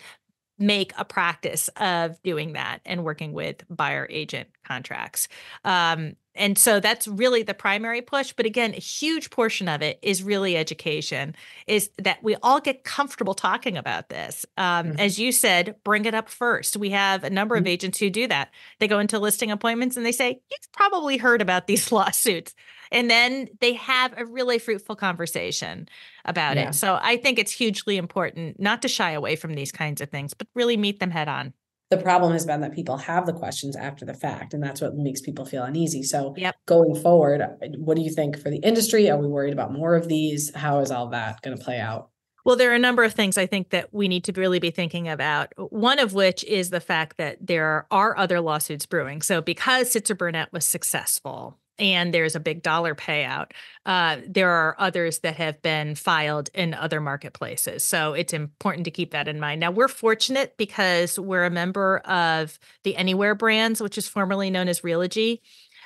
make 0.59 0.93
a 0.97 1.05
practice 1.05 1.69
of 1.77 2.23
doing 2.23 2.53
that 2.53 2.81
and 2.85 3.05
working 3.05 3.33
with 3.33 3.65
buyer 3.69 4.07
agent 4.11 4.49
contracts. 4.65 5.29
Um, 5.65 6.17
and 6.35 6.57
so 6.57 6.81
that's 6.81 7.07
really 7.07 7.43
the 7.43 7.55
primary 7.55 8.01
push 8.01 8.33
but 8.33 8.47
again 8.47 8.73
a 8.75 8.81
huge 8.81 9.31
portion 9.31 9.69
of 9.69 9.83
it 9.83 9.99
is 10.03 10.23
really 10.23 10.57
education 10.57 11.35
is 11.67 11.91
that 11.99 12.23
we 12.23 12.37
all 12.43 12.61
get 12.61 12.85
comfortable 12.85 13.35
talking 13.35 13.77
about 13.77 14.09
this 14.09 14.47
um, 14.57 14.87
mm-hmm. 14.87 15.01
as 15.01 15.19
you 15.19 15.33
said 15.33 15.75
bring 15.85 16.05
it 16.05 16.15
up 16.15 16.29
first 16.29 16.77
we 16.77 16.91
have 16.91 17.25
a 17.25 17.31
number 17.31 17.55
mm-hmm. 17.57 17.65
of 17.65 17.69
agents 17.69 17.99
who 17.99 18.11
do 18.11 18.27
that 18.27 18.51
they 18.79 18.89
go 18.89 18.99
into 18.99 19.19
listing 19.19 19.51
appointments 19.51 19.97
and 19.97 20.07
they 20.07 20.13
say 20.13 20.41
you've 20.51 20.73
probably 20.73 21.17
heard 21.17 21.43
about 21.43 21.67
these 21.67 21.93
lawsuits 21.93 22.55
and 22.93 23.11
then 23.11 23.49
they 23.61 23.73
have 23.73 24.15
a 24.17 24.25
really 24.25 24.59
fruitful 24.59 24.95
conversation 24.95 25.89
about 26.25 26.57
yeah. 26.57 26.69
it 26.69 26.75
so 26.75 26.99
i 27.03 27.17
think 27.17 27.39
it's 27.39 27.51
hugely 27.51 27.97
important 27.97 28.61
not 28.61 28.81
to 28.83 28.89
shy 28.89 29.11
away 29.11 29.35
from 29.35 29.55
these 29.55 29.73
kinds 29.73 30.01
of 30.01 30.09
things 30.09 30.35
but 30.35 30.47
really 30.55 30.77
meet 30.77 31.01
them 31.01 31.11
head 31.11 31.29
on 31.29 31.53
The 31.91 31.99
problem 31.99 32.33
has 32.33 32.47
been 32.47 32.63
that 32.63 32.73
people 32.73 32.97
have 32.97 33.27
the 33.27 33.35
questions 33.35 33.77
after 33.77 34.07
the 34.07 34.15
fact, 34.15 34.55
and 34.55 34.63
that's 34.63 34.81
what 34.81 34.95
makes 34.97 35.21
people 35.21 35.45
feel 35.45 35.63
uneasy. 35.63 36.03
So, 36.03 36.33
yep. 36.39 36.55
going 36.65 36.95
forward, 36.95 37.43
what 37.77 37.97
do 37.97 38.03
you 38.03 38.11
think 38.11 38.39
for 38.39 38.49
the 38.49 38.57
industry? 38.59 39.11
Are 39.11 39.19
we 39.19 39.27
worried 39.27 39.53
about 39.53 39.75
more 39.75 39.95
of 39.95 40.09
these? 40.09 40.51
How 40.55 40.79
is 40.79 40.91
all 40.91 41.09
that 41.11 41.43
going 41.43 41.55
to 41.55 41.63
play 41.63 41.79
out? 41.79 42.09
Well, 42.45 42.57
there 42.57 42.73
are 42.73 42.75
a 42.75 42.79
number 42.79 43.05
of 43.05 43.13
things 43.13 43.39
I 43.39 43.47
think 43.47 43.71
that 43.71 43.93
we 43.93 44.09
need 44.09 44.25
to 44.25 44.33
really 44.33 44.59
be 44.59 44.71
thinking 44.71 45.07
about. 45.07 45.53
One 45.57 45.99
of 45.99 46.15
which 46.15 46.43
is 46.45 46.71
the 46.71 46.81
fact 46.81 47.19
that 47.19 47.37
there 47.41 47.87
are 47.91 48.17
other 48.17 48.41
lawsuits 48.41 48.87
brewing. 48.87 49.23
So, 49.23 49.43
because 49.43 49.93
Sitzer 49.93 50.17
Burnett 50.17 50.53
was 50.53 50.65
successful, 50.65 51.59
and 51.79 52.13
there's 52.13 52.37
a 52.37 52.41
big 52.41 52.63
dollar 52.63 52.95
payout. 52.95 53.53
Uh, 53.87 54.19
there 54.27 54.51
are 54.51 54.77
others 54.79 55.21
that 55.21 55.37
have 55.37 55.61
been 55.63 55.95
filed 55.95 56.51
in 56.55 56.75
other 56.75 57.01
marketplaces. 57.01 57.85
So 57.85 58.13
it's 58.13 58.33
important 58.33 58.85
to 58.85 58.91
keep 58.91 59.13
that 59.13 59.29
in 59.29 59.41
mind. 59.41 59.61
Now, 59.61 59.71
we're 59.71 59.89
fortunate 59.89 60.57
because 60.57 61.19
we're 61.19 61.45
a 61.45 61.51
member 61.51 61.99
of 61.99 62.59
the 62.85 62.97
Anywhere 62.97 63.35
brands, 63.35 63.81
which 63.81 63.99
is 63.99 64.07
formerly 64.07 64.51
known 64.51 64.69
as 64.69 64.83
Realogy. 64.83 65.41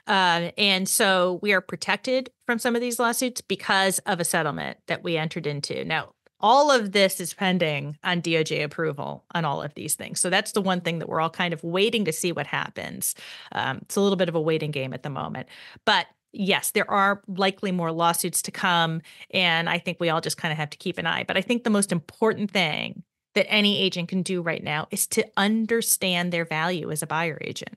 Uh, 0.06 0.50
and 0.56 0.88
so 0.88 1.40
we 1.42 1.52
are 1.52 1.60
protected 1.60 2.30
from 2.44 2.58
some 2.58 2.74
of 2.74 2.80
these 2.80 2.98
lawsuits 2.98 3.40
because 3.40 3.98
of 4.00 4.20
a 4.20 4.24
settlement 4.24 4.78
that 4.86 5.02
we 5.02 5.16
entered 5.16 5.46
into. 5.46 5.84
Now, 5.84 6.12
all 6.40 6.70
of 6.70 6.92
this 6.92 7.20
is 7.20 7.34
pending 7.34 7.96
on 8.04 8.20
DOJ 8.20 8.62
approval 8.62 9.24
on 9.34 9.44
all 9.44 9.62
of 9.62 9.74
these 9.74 9.94
things. 9.94 10.20
So 10.20 10.30
that's 10.30 10.52
the 10.52 10.60
one 10.60 10.80
thing 10.80 10.98
that 10.98 11.08
we're 11.08 11.20
all 11.20 11.30
kind 11.30 11.54
of 11.54 11.62
waiting 11.64 12.04
to 12.04 12.12
see 12.12 12.32
what 12.32 12.46
happens. 12.46 13.14
Um, 13.52 13.78
it's 13.82 13.96
a 13.96 14.00
little 14.00 14.16
bit 14.16 14.28
of 14.28 14.34
a 14.34 14.40
waiting 14.40 14.70
game 14.70 14.92
at 14.92 15.02
the 15.02 15.10
moment. 15.10 15.48
But 15.84 16.06
yes, 16.32 16.72
there 16.72 16.90
are 16.90 17.22
likely 17.26 17.72
more 17.72 17.92
lawsuits 17.92 18.42
to 18.42 18.50
come. 18.50 19.00
And 19.30 19.68
I 19.68 19.78
think 19.78 19.98
we 19.98 20.10
all 20.10 20.20
just 20.20 20.36
kind 20.36 20.52
of 20.52 20.58
have 20.58 20.70
to 20.70 20.78
keep 20.78 20.98
an 20.98 21.06
eye. 21.06 21.24
But 21.24 21.36
I 21.36 21.40
think 21.40 21.64
the 21.64 21.70
most 21.70 21.92
important 21.92 22.50
thing 22.50 23.02
that 23.34 23.50
any 23.50 23.80
agent 23.80 24.08
can 24.08 24.22
do 24.22 24.42
right 24.42 24.62
now 24.62 24.88
is 24.90 25.06
to 25.08 25.26
understand 25.36 26.32
their 26.32 26.44
value 26.44 26.90
as 26.90 27.02
a 27.02 27.06
buyer 27.06 27.38
agent. 27.40 27.76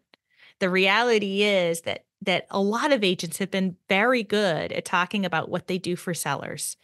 The 0.60 0.70
reality 0.70 1.44
is 1.44 1.82
that 1.82 2.06
that 2.22 2.48
a 2.50 2.60
lot 2.60 2.92
of 2.92 3.02
agents 3.02 3.38
have 3.38 3.50
been 3.50 3.78
very 3.88 4.24
good 4.24 4.74
at 4.74 4.84
talking 4.84 5.26
about 5.26 5.48
what 5.48 5.68
they 5.68 5.78
do 5.78 5.96
for 5.96 6.14
sellers 6.14 6.76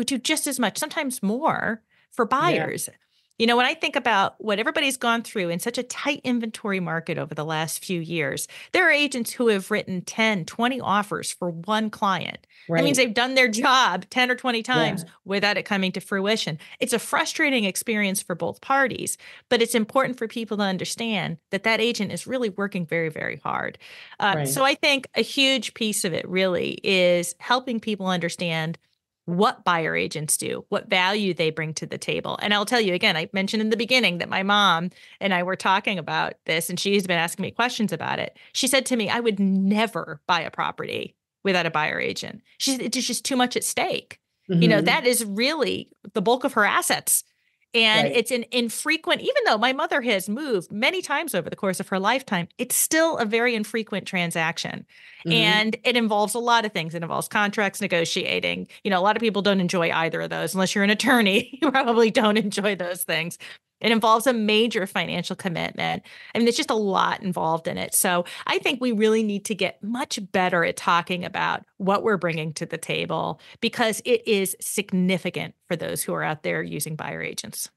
who 0.00 0.04
do 0.04 0.16
just 0.16 0.46
as 0.46 0.58
much, 0.58 0.78
sometimes 0.78 1.22
more 1.22 1.82
for 2.10 2.24
buyers. 2.24 2.88
Yeah. 2.88 2.94
You 3.38 3.46
know, 3.46 3.56
when 3.56 3.66
I 3.66 3.74
think 3.74 3.96
about 3.96 4.34
what 4.38 4.58
everybody's 4.58 4.96
gone 4.96 5.22
through 5.22 5.48
in 5.50 5.60
such 5.60 5.76
a 5.78 5.82
tight 5.82 6.20
inventory 6.24 6.80
market 6.80 7.18
over 7.18 7.34
the 7.34 7.44
last 7.44 7.84
few 7.84 8.00
years, 8.00 8.48
there 8.72 8.86
are 8.86 8.90
agents 8.90 9.30
who 9.32 9.48
have 9.48 9.70
written 9.70 10.02
10, 10.02 10.46
20 10.46 10.80
offers 10.80 11.32
for 11.32 11.50
one 11.50 11.88
client. 11.90 12.46
Right. 12.68 12.78
That 12.78 12.84
means 12.84 12.96
they've 12.96 13.12
done 13.12 13.34
their 13.34 13.48
job 13.48 14.04
10 14.10 14.30
or 14.30 14.36
20 14.36 14.62
times 14.62 15.04
yeah. 15.04 15.10
without 15.24 15.56
it 15.56 15.64
coming 15.64 15.92
to 15.92 16.00
fruition. 16.00 16.58
It's 16.80 16.92
a 16.92 16.98
frustrating 16.98 17.64
experience 17.64 18.22
for 18.22 18.34
both 18.34 18.60
parties, 18.60 19.18
but 19.48 19.60
it's 19.60 19.74
important 19.74 20.18
for 20.18 20.28
people 20.28 20.56
to 20.58 20.62
understand 20.62 21.38
that 21.50 21.64
that 21.64 21.80
agent 21.80 22.12
is 22.12 22.26
really 22.26 22.50
working 22.50 22.84
very, 22.86 23.08
very 23.10 23.36
hard. 23.36 23.78
Uh, 24.18 24.34
right. 24.36 24.48
So 24.48 24.64
I 24.64 24.74
think 24.74 25.08
a 25.14 25.22
huge 25.22 25.72
piece 25.74 26.04
of 26.04 26.12
it 26.14 26.28
really 26.28 26.78
is 26.84 27.34
helping 27.38 27.80
people 27.80 28.06
understand 28.06 28.78
what 29.26 29.64
buyer 29.64 29.94
agents 29.94 30.36
do, 30.36 30.64
what 30.70 30.88
value 30.88 31.34
they 31.34 31.50
bring 31.50 31.74
to 31.74 31.86
the 31.86 31.98
table. 31.98 32.38
And 32.42 32.52
I'll 32.52 32.66
tell 32.66 32.80
you 32.80 32.94
again, 32.94 33.16
I 33.16 33.28
mentioned 33.32 33.60
in 33.60 33.70
the 33.70 33.76
beginning 33.76 34.18
that 34.18 34.28
my 34.28 34.42
mom 34.42 34.90
and 35.20 35.32
I 35.32 35.42
were 35.42 35.56
talking 35.56 35.98
about 35.98 36.34
this, 36.46 36.68
and 36.70 36.80
she's 36.80 37.06
been 37.06 37.18
asking 37.18 37.44
me 37.44 37.50
questions 37.50 37.92
about 37.92 38.18
it. 38.18 38.36
She 38.52 38.66
said 38.66 38.86
to 38.86 38.96
me, 38.96 39.08
I 39.08 39.20
would 39.20 39.38
never 39.38 40.20
buy 40.26 40.40
a 40.40 40.50
property 40.50 41.14
without 41.44 41.66
a 41.66 41.70
buyer 41.70 42.00
agent. 42.00 42.42
She 42.58 42.72
said, 42.72 42.82
it's 42.82 43.06
just 43.06 43.24
too 43.24 43.36
much 43.36 43.56
at 43.56 43.64
stake. 43.64 44.18
Mm-hmm. 44.50 44.62
You 44.62 44.68
know, 44.68 44.76
mm-hmm. 44.76 44.86
that 44.86 45.06
is 45.06 45.24
really 45.24 45.88
the 46.12 46.22
bulk 46.22 46.44
of 46.44 46.54
her 46.54 46.64
assets 46.64 47.24
and 47.72 48.08
right. 48.08 48.16
it's 48.16 48.30
an 48.32 48.44
infrequent, 48.50 49.20
even 49.20 49.42
though 49.46 49.58
my 49.58 49.72
mother 49.72 50.00
has 50.00 50.28
moved 50.28 50.72
many 50.72 51.00
times 51.00 51.34
over 51.34 51.48
the 51.48 51.56
course 51.56 51.78
of 51.78 51.88
her 51.88 52.00
lifetime, 52.00 52.48
it's 52.58 52.74
still 52.74 53.16
a 53.18 53.24
very 53.24 53.54
infrequent 53.54 54.06
transaction. 54.06 54.84
Mm-hmm. 55.20 55.32
And 55.32 55.76
it 55.84 55.96
involves 55.96 56.34
a 56.34 56.40
lot 56.40 56.64
of 56.64 56.72
things. 56.72 56.94
It 56.94 57.02
involves 57.02 57.28
contracts, 57.28 57.80
negotiating. 57.80 58.66
You 58.82 58.90
know, 58.90 58.98
a 58.98 59.02
lot 59.02 59.16
of 59.16 59.20
people 59.20 59.42
don't 59.42 59.60
enjoy 59.60 59.92
either 59.92 60.22
of 60.22 60.30
those. 60.30 60.54
Unless 60.54 60.74
you're 60.74 60.84
an 60.84 60.90
attorney, 60.90 61.58
you 61.62 61.70
probably 61.70 62.10
don't 62.10 62.36
enjoy 62.36 62.74
those 62.74 63.04
things. 63.04 63.38
It 63.80 63.92
involves 63.92 64.26
a 64.26 64.32
major 64.32 64.86
financial 64.86 65.36
commitment. 65.36 66.02
I 66.34 66.38
mean, 66.38 66.44
there's 66.44 66.56
just 66.56 66.70
a 66.70 66.74
lot 66.74 67.22
involved 67.22 67.66
in 67.66 67.78
it. 67.78 67.94
So 67.94 68.24
I 68.46 68.58
think 68.58 68.80
we 68.80 68.92
really 68.92 69.22
need 69.22 69.44
to 69.46 69.54
get 69.54 69.82
much 69.82 70.18
better 70.32 70.64
at 70.64 70.76
talking 70.76 71.24
about 71.24 71.64
what 71.78 72.02
we're 72.02 72.16
bringing 72.16 72.52
to 72.54 72.66
the 72.66 72.78
table 72.78 73.40
because 73.60 74.02
it 74.04 74.26
is 74.26 74.56
significant 74.60 75.54
for 75.68 75.76
those 75.76 76.02
who 76.02 76.14
are 76.14 76.22
out 76.22 76.42
there 76.42 76.62
using 76.62 76.96
buyer 76.96 77.22
agents. 77.22 77.68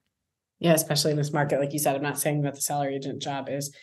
Yeah, 0.59 0.73
especially 0.73 1.11
in 1.11 1.17
this 1.17 1.33
market. 1.33 1.59
Like 1.59 1.73
you 1.73 1.79
said, 1.79 1.95
I'm 1.95 2.01
not 2.01 2.19
saying 2.19 2.41
that 2.43 2.55
the 2.55 2.61
seller 2.61 2.89
agent 2.89 3.21
job 3.21 3.49
is 3.49 3.75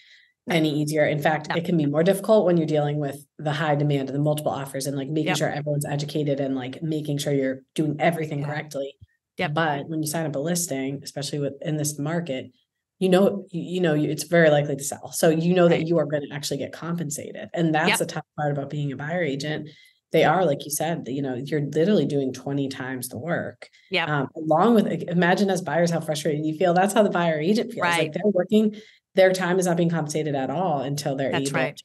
any 0.49 0.81
easier. 0.81 1.05
In 1.05 1.21
fact, 1.21 1.49
no. 1.49 1.57
it 1.57 1.65
can 1.65 1.77
be 1.77 1.87
more 1.87 2.03
difficult 2.03 2.47
when 2.47 2.57
you're 2.57 2.67
dealing 2.67 2.99
with 2.99 3.25
the 3.39 3.53
high 3.53 3.75
demand 3.75 4.09
and 4.09 4.17
the 4.17 4.23
multiple 4.23 4.53
offers 4.53 4.87
and 4.87 4.97
like 4.97 5.09
making 5.09 5.29
yep. 5.29 5.37
sure 5.37 5.49
everyone's 5.49 5.85
educated 5.87 6.41
and 6.41 6.57
like 6.57 6.83
making 6.83 7.19
sure 7.19 7.33
you're 7.33 7.61
doing 7.75 7.97
everything 8.01 8.41
yeah. 8.41 8.47
correctly. 8.47 8.95
Yeah. 9.41 9.49
But 9.49 9.89
when 9.89 10.03
you 10.03 10.07
sign 10.07 10.27
up 10.27 10.37
a 10.37 10.39
listing, 10.39 11.01
especially 11.03 11.39
with 11.39 11.55
in 11.63 11.79
this 11.79 11.99
market, 11.99 12.53
you 12.99 13.09
know, 13.09 13.47
you, 13.51 13.81
know, 13.81 13.95
it's 13.95 14.25
very 14.25 14.51
likely 14.51 14.77
to 14.77 14.85
sell. 14.85 15.11
So 15.13 15.31
you 15.31 15.55
know 15.55 15.67
right. 15.67 15.79
that 15.79 15.87
you 15.89 15.99
are 15.99 16.05
going 16.05 16.29
to 16.29 16.35
actually 16.35 16.59
get 16.59 16.73
compensated. 16.73 17.49
And 17.55 17.75
that's 17.75 17.89
yep. 17.89 17.99
the 17.99 18.05
tough 18.05 18.27
part 18.37 18.53
about 18.53 18.69
being 18.69 18.93
a 18.93 18.97
buyer 18.97 19.23
agent. 19.23 19.71
They 20.13 20.25
are, 20.25 20.45
like 20.45 20.67
you 20.67 20.71
said, 20.71 21.09
you 21.09 21.23
know, 21.23 21.37
you're 21.37 21.63
literally 21.63 22.05
doing 22.05 22.35
20 22.35 22.69
times 22.69 23.09
the 23.09 23.17
work. 23.17 23.71
Yeah. 23.91 24.05
Um, 24.05 24.29
along 24.37 24.75
with 24.75 24.87
imagine 24.87 25.49
as 25.49 25.63
buyers 25.63 25.91
how 25.91 26.01
frustrated 26.01 26.45
you 26.45 26.59
feel. 26.59 26.75
That's 26.75 26.93
how 26.93 27.03
the 27.03 27.11
buyer 27.11 27.41
agent 27.41 27.73
feels. 27.73 27.83
Right. 27.83 28.03
Like 28.03 28.13
they're 28.13 28.23
working, 28.27 28.77
their 29.15 29.33
time 29.33 29.59
is 29.59 29.65
not 29.65 29.79
being 29.79 29.89
compensated 29.89 30.35
at 30.35 30.51
all 30.51 30.83
until 30.83 31.17
they're 31.17 31.33
that's 31.33 31.49
able 31.49 31.61
right. 31.61 31.77
to 31.77 31.85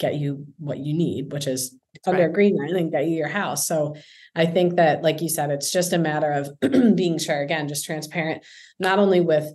get 0.00 0.16
you 0.16 0.46
what 0.58 0.78
you 0.78 0.94
need, 0.94 1.32
which 1.32 1.46
is 1.46 1.76
under 2.06 2.22
right. 2.22 2.30
agreement 2.30 2.76
and 2.76 2.90
get 2.90 3.06
you 3.06 3.16
your 3.16 3.28
house. 3.28 3.66
So 3.66 3.94
I 4.34 4.46
think 4.46 4.76
that, 4.76 5.02
like 5.02 5.20
you 5.20 5.28
said, 5.28 5.50
it's 5.50 5.70
just 5.70 5.92
a 5.92 5.98
matter 5.98 6.32
of 6.32 6.50
being 6.96 7.18
sure, 7.18 7.40
again, 7.40 7.68
just 7.68 7.84
transparent, 7.84 8.44
not 8.78 8.98
only 8.98 9.20
with 9.20 9.52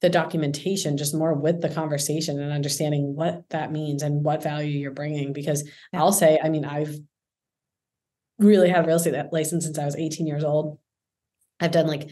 the 0.00 0.10
documentation, 0.10 0.96
just 0.96 1.14
more 1.14 1.34
with 1.34 1.60
the 1.60 1.68
conversation 1.68 2.40
and 2.40 2.52
understanding 2.52 3.14
what 3.14 3.44
that 3.50 3.70
means 3.70 4.02
and 4.02 4.24
what 4.24 4.42
value 4.42 4.78
you're 4.78 4.90
bringing. 4.90 5.32
Because 5.32 5.62
yeah. 5.92 6.00
I'll 6.00 6.12
say, 6.12 6.40
I 6.42 6.48
mean, 6.48 6.64
I've 6.64 6.96
really 8.38 8.68
had 8.68 8.84
a 8.84 8.86
real 8.86 8.96
estate 8.96 9.14
license 9.30 9.64
since 9.64 9.78
I 9.78 9.84
was 9.84 9.94
18 9.94 10.26
years 10.26 10.42
old. 10.42 10.78
I've 11.60 11.70
done 11.70 11.86
like 11.86 12.10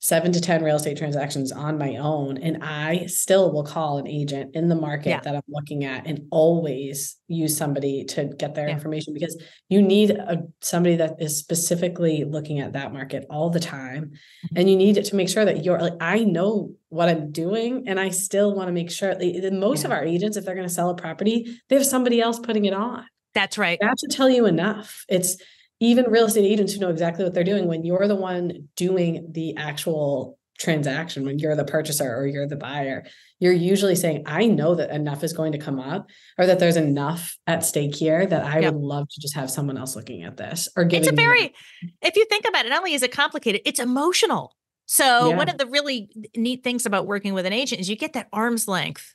seven 0.00 0.30
to 0.30 0.40
10 0.40 0.62
real 0.62 0.76
estate 0.76 0.96
transactions 0.96 1.50
on 1.50 1.76
my 1.76 1.96
own. 1.96 2.38
And 2.38 2.62
I 2.62 3.06
still 3.06 3.52
will 3.52 3.64
call 3.64 3.98
an 3.98 4.06
agent 4.06 4.54
in 4.54 4.68
the 4.68 4.76
market 4.76 5.08
yeah. 5.08 5.20
that 5.20 5.34
I'm 5.34 5.42
looking 5.48 5.84
at 5.84 6.06
and 6.06 6.26
always 6.30 7.16
use 7.26 7.56
somebody 7.56 8.04
to 8.04 8.26
get 8.26 8.54
their 8.54 8.68
yeah. 8.68 8.74
information 8.74 9.12
because 9.12 9.42
you 9.68 9.82
need 9.82 10.10
a, 10.10 10.44
somebody 10.60 10.96
that 10.96 11.16
is 11.20 11.36
specifically 11.36 12.24
looking 12.24 12.60
at 12.60 12.74
that 12.74 12.92
market 12.92 13.26
all 13.28 13.50
the 13.50 13.60
time. 13.60 14.04
Mm-hmm. 14.04 14.56
And 14.56 14.70
you 14.70 14.76
need 14.76 14.96
it 14.96 15.06
to 15.06 15.16
make 15.16 15.28
sure 15.28 15.44
that 15.44 15.64
you're 15.64 15.80
like, 15.80 15.94
I 16.00 16.22
know 16.22 16.74
what 16.90 17.08
I'm 17.08 17.32
doing 17.32 17.88
and 17.88 17.98
I 17.98 18.10
still 18.10 18.54
want 18.54 18.68
to 18.68 18.72
make 18.72 18.90
sure 18.92 19.14
like, 19.14 19.52
most 19.52 19.80
yeah. 19.80 19.86
of 19.86 19.92
our 19.92 20.04
agents, 20.04 20.36
if 20.36 20.44
they're 20.44 20.54
going 20.54 20.68
to 20.68 20.72
sell 20.72 20.90
a 20.90 20.94
property, 20.94 21.60
they 21.68 21.76
have 21.76 21.84
somebody 21.84 22.20
else 22.20 22.38
putting 22.38 22.66
it 22.66 22.72
on. 22.72 23.04
That's 23.34 23.58
right. 23.58 23.78
That 23.80 23.96
should 24.00 24.10
tell 24.10 24.30
you 24.30 24.46
enough. 24.46 25.04
It's 25.08 25.36
even 25.80 26.10
real 26.10 26.26
estate 26.26 26.44
agents 26.44 26.72
who 26.72 26.80
know 26.80 26.90
exactly 26.90 27.24
what 27.24 27.34
they're 27.34 27.44
doing 27.44 27.66
when 27.66 27.84
you're 27.84 28.08
the 28.08 28.16
one 28.16 28.68
doing 28.76 29.28
the 29.32 29.56
actual 29.56 30.38
transaction 30.58 31.24
when 31.24 31.38
you're 31.38 31.54
the 31.54 31.64
purchaser 31.64 32.16
or 32.16 32.26
you're 32.26 32.46
the 32.46 32.56
buyer 32.56 33.06
you're 33.38 33.52
usually 33.52 33.94
saying 33.94 34.24
i 34.26 34.44
know 34.44 34.74
that 34.74 34.90
enough 34.90 35.22
is 35.22 35.32
going 35.32 35.52
to 35.52 35.58
come 35.58 35.78
up 35.78 36.08
or 36.36 36.46
that 36.46 36.58
there's 36.58 36.76
enough 36.76 37.36
at 37.46 37.64
stake 37.64 37.94
here 37.94 38.26
that 38.26 38.44
i 38.44 38.58
yep. 38.58 38.74
would 38.74 38.82
love 38.82 39.08
to 39.08 39.20
just 39.20 39.36
have 39.36 39.48
someone 39.48 39.78
else 39.78 39.94
looking 39.94 40.24
at 40.24 40.36
this 40.36 40.68
or 40.76 40.82
giving 40.82 41.04
it's 41.04 41.12
a 41.12 41.14
very 41.14 41.54
if 42.02 42.16
you 42.16 42.24
think 42.24 42.44
about 42.48 42.66
it 42.66 42.70
not 42.70 42.78
only 42.78 42.92
is 42.92 43.04
it 43.04 43.12
complicated 43.12 43.60
it's 43.64 43.78
emotional 43.78 44.56
so 44.86 45.28
yeah. 45.28 45.36
one 45.36 45.48
of 45.48 45.58
the 45.58 45.66
really 45.66 46.10
neat 46.36 46.64
things 46.64 46.86
about 46.86 47.06
working 47.06 47.34
with 47.34 47.46
an 47.46 47.52
agent 47.52 47.80
is 47.80 47.88
you 47.88 47.94
get 47.94 48.14
that 48.14 48.26
arm's 48.32 48.66
length 48.66 49.14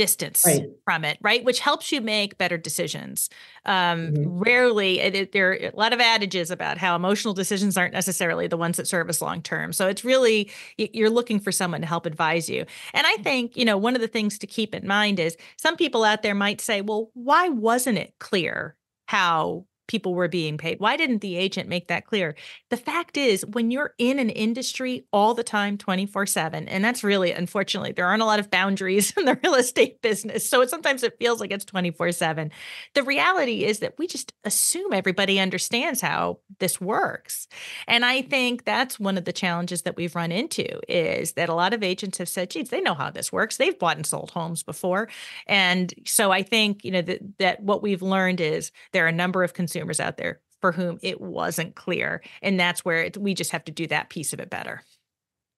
distance 0.00 0.46
right. 0.46 0.64
from 0.86 1.04
it, 1.04 1.18
right? 1.20 1.44
Which 1.44 1.60
helps 1.60 1.92
you 1.92 2.00
make 2.00 2.38
better 2.38 2.56
decisions. 2.56 3.28
Um, 3.66 4.12
mm-hmm. 4.14 4.38
Rarely, 4.38 4.98
it, 4.98 5.32
there 5.32 5.50
are 5.50 5.54
a 5.54 5.72
lot 5.74 5.92
of 5.92 6.00
adages 6.00 6.50
about 6.50 6.78
how 6.78 6.96
emotional 6.96 7.34
decisions 7.34 7.76
aren't 7.76 7.92
necessarily 7.92 8.46
the 8.46 8.56
ones 8.56 8.78
that 8.78 8.88
serve 8.88 9.10
us 9.10 9.20
long 9.20 9.42
term. 9.42 9.74
So 9.74 9.88
it's 9.88 10.02
really, 10.02 10.50
you're 10.78 11.10
looking 11.10 11.38
for 11.38 11.52
someone 11.52 11.82
to 11.82 11.86
help 11.86 12.06
advise 12.06 12.48
you. 12.48 12.64
And 12.94 13.06
I 13.06 13.16
think, 13.16 13.58
you 13.58 13.66
know, 13.66 13.76
one 13.76 13.94
of 13.94 14.00
the 14.00 14.08
things 14.08 14.38
to 14.38 14.46
keep 14.46 14.74
in 14.74 14.86
mind 14.86 15.20
is 15.20 15.36
some 15.58 15.76
people 15.76 16.02
out 16.02 16.22
there 16.22 16.34
might 16.34 16.62
say, 16.62 16.80
well, 16.80 17.10
why 17.12 17.50
wasn't 17.50 17.98
it 17.98 18.14
clear 18.20 18.76
how 19.04 19.66
people 19.90 20.14
were 20.14 20.28
being 20.28 20.56
paid? 20.56 20.78
Why 20.78 20.96
didn't 20.96 21.20
the 21.20 21.36
agent 21.36 21.68
make 21.68 21.88
that 21.88 22.06
clear? 22.06 22.36
The 22.68 22.76
fact 22.76 23.16
is, 23.16 23.44
when 23.44 23.72
you're 23.72 23.92
in 23.98 24.20
an 24.20 24.30
industry 24.30 25.04
all 25.12 25.34
the 25.34 25.42
time, 25.42 25.76
24 25.76 26.26
7, 26.26 26.68
and 26.68 26.84
that's 26.84 27.02
really, 27.02 27.32
unfortunately, 27.32 27.90
there 27.90 28.06
aren't 28.06 28.22
a 28.22 28.26
lot 28.26 28.38
of 28.38 28.52
boundaries 28.52 29.12
in 29.16 29.24
the 29.24 29.36
real 29.42 29.56
estate 29.56 30.00
business. 30.00 30.48
So 30.48 30.64
sometimes 30.64 31.02
it 31.02 31.18
feels 31.18 31.40
like 31.40 31.50
it's 31.50 31.64
24 31.64 32.12
7. 32.12 32.52
The 32.94 33.02
reality 33.02 33.64
is 33.64 33.80
that 33.80 33.94
we 33.98 34.06
just 34.06 34.32
assume 34.44 34.92
everybody 34.92 35.40
understands 35.40 36.00
how 36.00 36.38
this 36.60 36.80
works. 36.80 37.48
And 37.88 38.04
I 38.04 38.22
think 38.22 38.64
that's 38.64 39.00
one 39.00 39.18
of 39.18 39.24
the 39.24 39.32
challenges 39.32 39.82
that 39.82 39.96
we've 39.96 40.14
run 40.14 40.30
into 40.30 40.68
is 40.88 41.32
that 41.32 41.48
a 41.48 41.54
lot 41.54 41.74
of 41.74 41.82
agents 41.82 42.18
have 42.18 42.28
said, 42.28 42.50
geez, 42.50 42.68
they 42.68 42.80
know 42.80 42.94
how 42.94 43.10
this 43.10 43.32
works. 43.32 43.56
They've 43.56 43.76
bought 43.76 43.96
and 43.96 44.06
sold 44.06 44.30
homes 44.30 44.62
before. 44.62 45.08
And 45.48 45.92
so 46.06 46.30
I 46.30 46.44
think, 46.44 46.84
you 46.84 46.92
know, 46.92 47.02
that, 47.02 47.38
that 47.38 47.62
what 47.64 47.82
we've 47.82 48.02
learned 48.02 48.40
is 48.40 48.70
there 48.92 49.04
are 49.04 49.08
a 49.08 49.12
number 49.12 49.42
of 49.42 49.52
consumers 49.52 49.79
out 50.00 50.16
there 50.16 50.40
for 50.60 50.72
whom 50.72 50.98
it 51.02 51.20
wasn't 51.20 51.74
clear. 51.74 52.22
And 52.42 52.58
that's 52.58 52.84
where 52.84 53.04
it, 53.04 53.16
we 53.16 53.34
just 53.34 53.52
have 53.52 53.64
to 53.64 53.72
do 53.72 53.86
that 53.88 54.10
piece 54.10 54.32
of 54.32 54.40
it 54.40 54.50
better. 54.50 54.82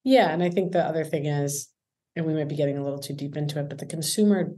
Yeah. 0.05 0.31
And 0.31 0.43
I 0.43 0.51
think 0.51 0.73
the 0.73 0.85
other 0.85 1.05
thing 1.05 1.27
is, 1.27 1.69
and 2.17 2.27
we 2.27 2.35
might 2.35 2.49
be 2.49 2.57
getting 2.57 2.79
a 2.79 2.85
little 2.85 2.99
too 2.99 3.15
deep 3.15 3.37
into 3.37 3.59
it, 3.59 3.69
but 3.69 3.79
the 3.79 3.87
consumer, 3.87 4.53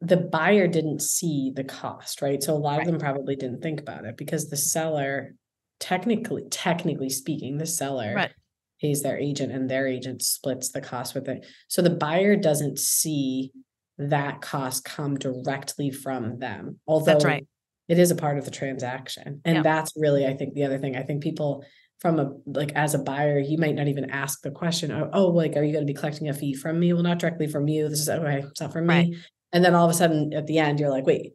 the 0.00 0.16
buyer 0.16 0.68
didn't 0.68 1.02
see 1.02 1.52
the 1.54 1.64
cost, 1.64 2.22
right? 2.22 2.42
So 2.42 2.54
a 2.54 2.58
lot 2.58 2.78
right. 2.78 2.80
of 2.80 2.86
them 2.86 3.00
probably 3.00 3.36
didn't 3.36 3.62
think 3.62 3.80
about 3.80 4.04
it 4.04 4.16
because 4.16 4.48
the 4.48 4.56
seller, 4.56 5.34
technically, 5.80 6.44
technically 6.50 7.08
speaking, 7.08 7.58
the 7.58 7.66
seller 7.66 8.12
right. 8.14 8.32
pays 8.80 9.02
their 9.02 9.18
agent 9.18 9.52
and 9.52 9.70
their 9.70 9.86
agent 9.86 10.22
splits 10.22 10.70
the 10.70 10.80
cost 10.80 11.14
with 11.14 11.28
it. 11.28 11.46
So 11.68 11.80
the 11.80 11.90
buyer 11.90 12.36
doesn't 12.36 12.78
see 12.78 13.52
that 13.98 14.42
cost 14.42 14.84
come 14.84 15.16
directly 15.16 15.90
from 15.90 16.38
them. 16.38 16.78
Although 16.86 17.12
that's 17.12 17.24
right 17.24 17.46
it 17.88 17.98
is 17.98 18.10
a 18.10 18.16
part 18.16 18.38
of 18.38 18.44
the 18.44 18.50
transaction. 18.50 19.40
And 19.44 19.64
that's 19.64 19.92
really 19.96 20.26
i 20.26 20.34
think 20.34 20.54
the 20.54 20.64
other 20.64 20.78
thing. 20.78 20.96
I 20.96 21.02
think 21.02 21.22
people 21.22 21.64
from 22.00 22.18
a 22.20 22.32
like 22.46 22.72
as 22.74 22.94
a 22.94 22.98
buyer 22.98 23.38
you 23.38 23.56
might 23.56 23.74
not 23.74 23.88
even 23.88 24.10
ask 24.10 24.42
the 24.42 24.50
question 24.50 24.92
oh, 24.92 25.08
oh 25.14 25.28
like 25.28 25.56
are 25.56 25.62
you 25.62 25.72
going 25.72 25.86
to 25.86 25.92
be 25.92 25.98
collecting 25.98 26.28
a 26.28 26.34
fee 26.34 26.54
from 26.54 26.78
me? 26.78 26.92
Well 26.92 27.02
not 27.02 27.18
directly 27.18 27.46
from 27.46 27.68
you. 27.68 27.88
This 27.88 28.00
is 28.00 28.08
okay 28.08 28.44
it's 28.48 28.60
not 28.60 28.72
from 28.72 28.86
right. 28.86 29.08
me 29.08 29.18
and 29.52 29.64
then 29.64 29.74
all 29.74 29.84
of 29.84 29.90
a 29.90 29.94
sudden 29.94 30.32
at 30.34 30.46
the 30.46 30.58
end 30.58 30.80
you're 30.80 30.90
like 30.90 31.06
wait 31.06 31.32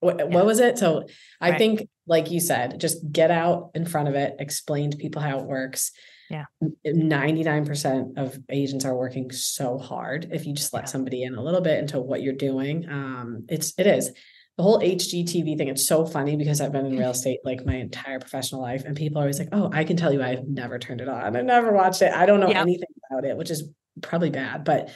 what, 0.00 0.18
yeah. 0.18 0.24
what 0.24 0.44
was 0.44 0.58
it? 0.60 0.78
So 0.78 1.06
i 1.40 1.50
right. 1.50 1.58
think 1.58 1.88
like 2.06 2.30
you 2.30 2.40
said 2.40 2.80
just 2.80 3.10
get 3.10 3.30
out 3.30 3.70
in 3.74 3.86
front 3.86 4.08
of 4.08 4.14
it 4.14 4.34
explain 4.38 4.90
to 4.90 4.96
people 4.96 5.22
how 5.22 5.38
it 5.38 5.46
works. 5.46 5.92
Yeah. 6.30 6.44
99% 6.86 8.16
of 8.16 8.38
agents 8.48 8.86
are 8.86 8.96
working 8.96 9.30
so 9.30 9.76
hard 9.76 10.28
if 10.32 10.46
you 10.46 10.54
just 10.54 10.72
let 10.72 10.84
yeah. 10.84 10.86
somebody 10.86 11.24
in 11.24 11.34
a 11.34 11.42
little 11.42 11.60
bit 11.60 11.78
into 11.78 12.00
what 12.00 12.22
you're 12.22 12.32
doing. 12.34 12.88
Um 12.88 13.44
it's 13.48 13.72
it 13.78 13.86
is 13.86 14.12
the 14.62 14.68
whole 14.68 14.80
HGTV 14.80 15.58
thing, 15.58 15.66
it's 15.66 15.88
so 15.88 16.06
funny 16.06 16.36
because 16.36 16.60
I've 16.60 16.70
been 16.70 16.86
in 16.86 16.96
real 16.96 17.10
estate 17.18 17.40
like 17.44 17.66
my 17.66 17.74
entire 17.74 18.20
professional 18.20 18.60
life, 18.62 18.84
and 18.84 18.96
people 18.96 19.18
are 19.18 19.22
always 19.22 19.38
like, 19.38 19.48
"Oh, 19.50 19.70
I 19.72 19.82
can 19.84 19.96
tell 19.96 20.12
you, 20.12 20.22
I've 20.22 20.46
never 20.46 20.78
turned 20.78 21.00
it 21.00 21.08
on. 21.08 21.36
I've 21.36 21.44
never 21.44 21.72
watched 21.72 22.00
it. 22.02 22.12
I 22.12 22.26
don't 22.26 22.38
know 22.38 22.48
yep. 22.48 22.58
anything 22.58 22.88
about 23.10 23.24
it," 23.24 23.36
which 23.36 23.50
is 23.50 23.68
probably 24.00 24.30
bad, 24.30 24.64
but 24.64 24.90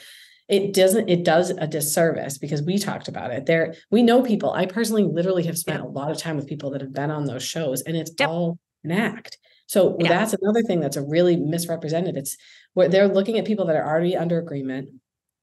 it 0.47 0.73
doesn't. 0.73 1.09
It 1.09 1.25
does 1.25 1.49
a 1.49 1.67
disservice 1.67 2.37
because 2.37 2.61
we 2.61 2.77
talked 2.77 3.09
about 3.09 3.31
it. 3.31 3.45
There, 3.45 3.75
we 3.91 4.03
know 4.03 4.21
people. 4.21 4.53
I 4.53 4.67
personally, 4.67 5.03
literally, 5.03 5.43
have 5.43 5.57
spent 5.57 5.79
yep. 5.79 5.87
a 5.87 5.91
lot 5.91 6.11
of 6.11 6.17
time 6.17 6.37
with 6.37 6.47
people 6.47 6.71
that 6.71 6.81
have 6.81 6.93
been 6.93 7.11
on 7.11 7.25
those 7.25 7.43
shows, 7.43 7.81
and 7.81 7.97
it's 7.97 8.13
yep. 8.17 8.29
all 8.29 8.59
an 8.85 8.91
act. 8.91 9.37
So 9.69 9.97
that's 9.99 10.33
another 10.33 10.61
thing 10.61 10.79
that's 10.79 10.95
a 10.95 11.01
really 11.01 11.35
misrepresented. 11.35 12.15
It's 12.15 12.37
where 12.73 12.87
they're 12.87 13.09
looking 13.09 13.37
at 13.37 13.43
people 13.43 13.65
that 13.65 13.75
are 13.75 13.85
already 13.85 14.15
under 14.15 14.39
agreement 14.39 14.91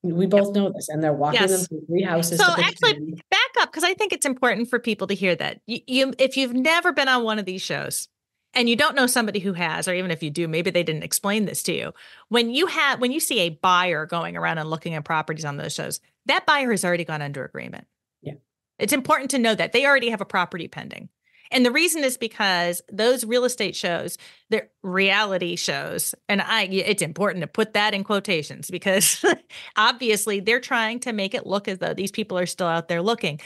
we 0.05 0.27
both 0.27 0.49
yep. 0.49 0.55
know 0.55 0.73
this, 0.75 0.89
and 0.89 1.03
they're 1.03 1.15
walking 1.15 1.41
yes. 1.41 1.51
them 1.51 1.67
through 1.67 1.87
three 1.87 2.03
houses. 2.03 2.39
So 2.39 2.45
actually, 2.47 3.23
up 3.59 3.71
because 3.71 3.85
I 3.85 3.95
think 3.95 4.13
it's 4.13 4.27
important 4.27 4.69
for 4.69 4.79
people 4.79 5.07
to 5.07 5.15
hear 5.15 5.35
that. 5.37 5.61
You, 5.67 5.81
you, 5.87 6.15
if 6.19 6.37
you've 6.37 6.55
never 6.55 6.93
been 6.93 7.09
on 7.09 7.25
one 7.25 7.39
of 7.39 7.45
these 7.45 7.63
shows, 7.63 8.09
and 8.55 8.69
you 8.69 8.77
don't 8.77 8.95
know 8.95 9.07
somebody 9.07 9.41
who 9.41 9.53
has, 9.53 9.89
or 9.89 9.95
even 9.95 10.11
if 10.11 10.23
you 10.23 10.31
do, 10.31 10.47
maybe 10.47 10.71
they 10.71 10.83
didn't 10.83 11.03
explain 11.03 11.45
this 11.45 11.63
to 11.65 11.75
you. 11.75 11.93
When 12.29 12.51
you 12.51 12.67
have, 12.67 13.01
when 13.01 13.13
you 13.13 13.21
see 13.21 13.41
a 13.41 13.51
buyer 13.51 14.07
going 14.07 14.37
around 14.37 14.59
and 14.59 14.71
looking 14.71 14.95
at 14.95 15.05
properties 15.05 15.45
on 15.45 15.57
those 15.57 15.75
shows, 15.75 16.01
that 16.27 16.47
buyer 16.47 16.71
has 16.71 16.85
already 16.85 17.05
gone 17.05 17.23
under 17.23 17.45
agreement. 17.45 17.87
Yeah, 18.23 18.35
it's 18.79 18.93
important 18.93 19.31
to 19.33 19.39
know 19.39 19.55
that 19.55 19.73
they 19.73 19.85
already 19.87 20.11
have 20.11 20.21
a 20.21 20.27
property 20.27 20.69
pending. 20.69 21.09
And 21.51 21.65
the 21.65 21.71
reason 21.71 22.05
is 22.05 22.17
because 22.17 22.83
those 22.91 23.25
real 23.25 23.45
estate 23.45 23.77
shows, 23.77 24.19
they're 24.51 24.69
reality 24.83 25.57
shows. 25.57 26.15
And 26.29 26.41
I 26.43 26.65
it's 26.65 27.03
important 27.03 27.43
to 27.43 27.47
put 27.47 27.75
that 27.75 27.95
in 27.95 28.05
quotations 28.05 28.71
because 28.71 29.25
obviously 29.77 30.41
they're 30.41 30.61
trying 30.61 31.01
to 31.01 31.13
make 31.13 31.35
it 31.35 31.47
look 31.47 31.69
as 31.69 31.79
though 31.79 31.95
these 31.95 32.13
people 32.13 32.39
are 32.39 32.47
still 32.47 32.67
out 32.67 32.89
there 32.89 33.03
looking. 33.03 33.41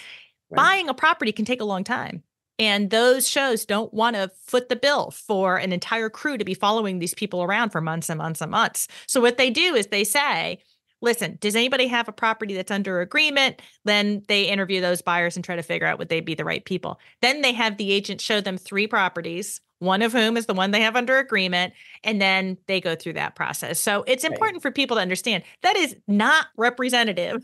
Right. 0.50 0.56
Buying 0.56 0.88
a 0.88 0.94
property 0.94 1.32
can 1.32 1.44
take 1.44 1.60
a 1.60 1.66
long 1.66 1.84
time. 1.84 2.22
And 2.58 2.90
those 2.90 3.28
shows 3.28 3.64
don't 3.64 3.94
want 3.94 4.16
to 4.16 4.32
foot 4.46 4.68
the 4.68 4.74
bill 4.74 5.12
for 5.12 5.58
an 5.58 5.72
entire 5.72 6.10
crew 6.10 6.36
to 6.36 6.44
be 6.44 6.54
following 6.54 6.98
these 6.98 7.14
people 7.14 7.42
around 7.42 7.70
for 7.70 7.80
months 7.80 8.08
and 8.08 8.18
months 8.18 8.40
and 8.40 8.50
months. 8.50 8.88
So 9.06 9.20
what 9.20 9.38
they 9.38 9.48
do 9.50 9.76
is 9.76 9.86
they 9.86 10.02
say, 10.02 10.58
listen, 11.00 11.38
does 11.40 11.56
anybody 11.56 11.86
have 11.86 12.08
a 12.08 12.12
property 12.12 12.54
that's 12.54 12.70
under 12.70 13.00
agreement? 13.00 13.60
Then 13.84 14.22
they 14.28 14.44
interview 14.44 14.80
those 14.80 15.02
buyers 15.02 15.36
and 15.36 15.44
try 15.44 15.56
to 15.56 15.62
figure 15.62 15.86
out 15.86 15.98
would 15.98 16.08
they 16.08 16.20
be 16.20 16.34
the 16.34 16.44
right 16.44 16.64
people. 16.64 17.00
Then 17.22 17.42
they 17.42 17.52
have 17.52 17.76
the 17.76 17.92
agent 17.92 18.20
show 18.20 18.40
them 18.40 18.58
three 18.58 18.86
properties, 18.86 19.60
one 19.78 20.02
of 20.02 20.12
whom 20.12 20.36
is 20.36 20.46
the 20.46 20.54
one 20.54 20.70
they 20.70 20.80
have 20.82 20.96
under 20.96 21.18
agreement, 21.18 21.72
and 22.02 22.20
then 22.20 22.58
they 22.66 22.80
go 22.80 22.94
through 22.94 23.14
that 23.14 23.36
process. 23.36 23.78
So 23.78 24.04
it's 24.06 24.24
important 24.24 24.56
right. 24.56 24.62
for 24.62 24.70
people 24.70 24.96
to 24.96 25.02
understand 25.02 25.44
that 25.62 25.76
is 25.76 25.96
not 26.06 26.46
representative 26.56 27.42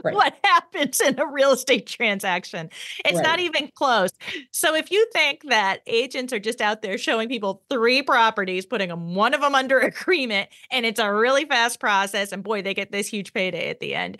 right. 0.04 0.14
what 0.14 0.36
happens 0.44 1.00
in 1.00 1.18
a 1.18 1.26
real 1.26 1.52
estate 1.52 1.86
transaction. 1.86 2.70
It's 3.04 3.16
right. 3.16 3.22
not 3.22 3.40
even 3.40 3.70
close. 3.74 4.10
So 4.50 4.74
if 4.74 4.90
you 4.90 5.06
think 5.12 5.48
that 5.48 5.80
agents 5.86 6.32
are 6.32 6.38
just 6.38 6.60
out 6.60 6.82
there 6.82 6.98
showing 6.98 7.28
people 7.28 7.62
three 7.70 8.02
properties, 8.02 8.66
putting 8.66 8.88
them 8.88 9.14
one 9.14 9.34
of 9.34 9.40
them 9.40 9.54
under 9.54 9.78
agreement, 9.80 10.48
and 10.70 10.86
it's 10.86 11.00
a 11.00 11.12
really 11.12 11.44
fast 11.44 11.80
process, 11.80 12.32
and 12.32 12.42
boy, 12.42 12.62
they 12.62 12.74
get 12.74 12.92
this 12.92 13.06
huge 13.06 13.32
payday 13.32 13.70
at 13.70 13.80
the 13.80 13.94
end. 13.94 14.18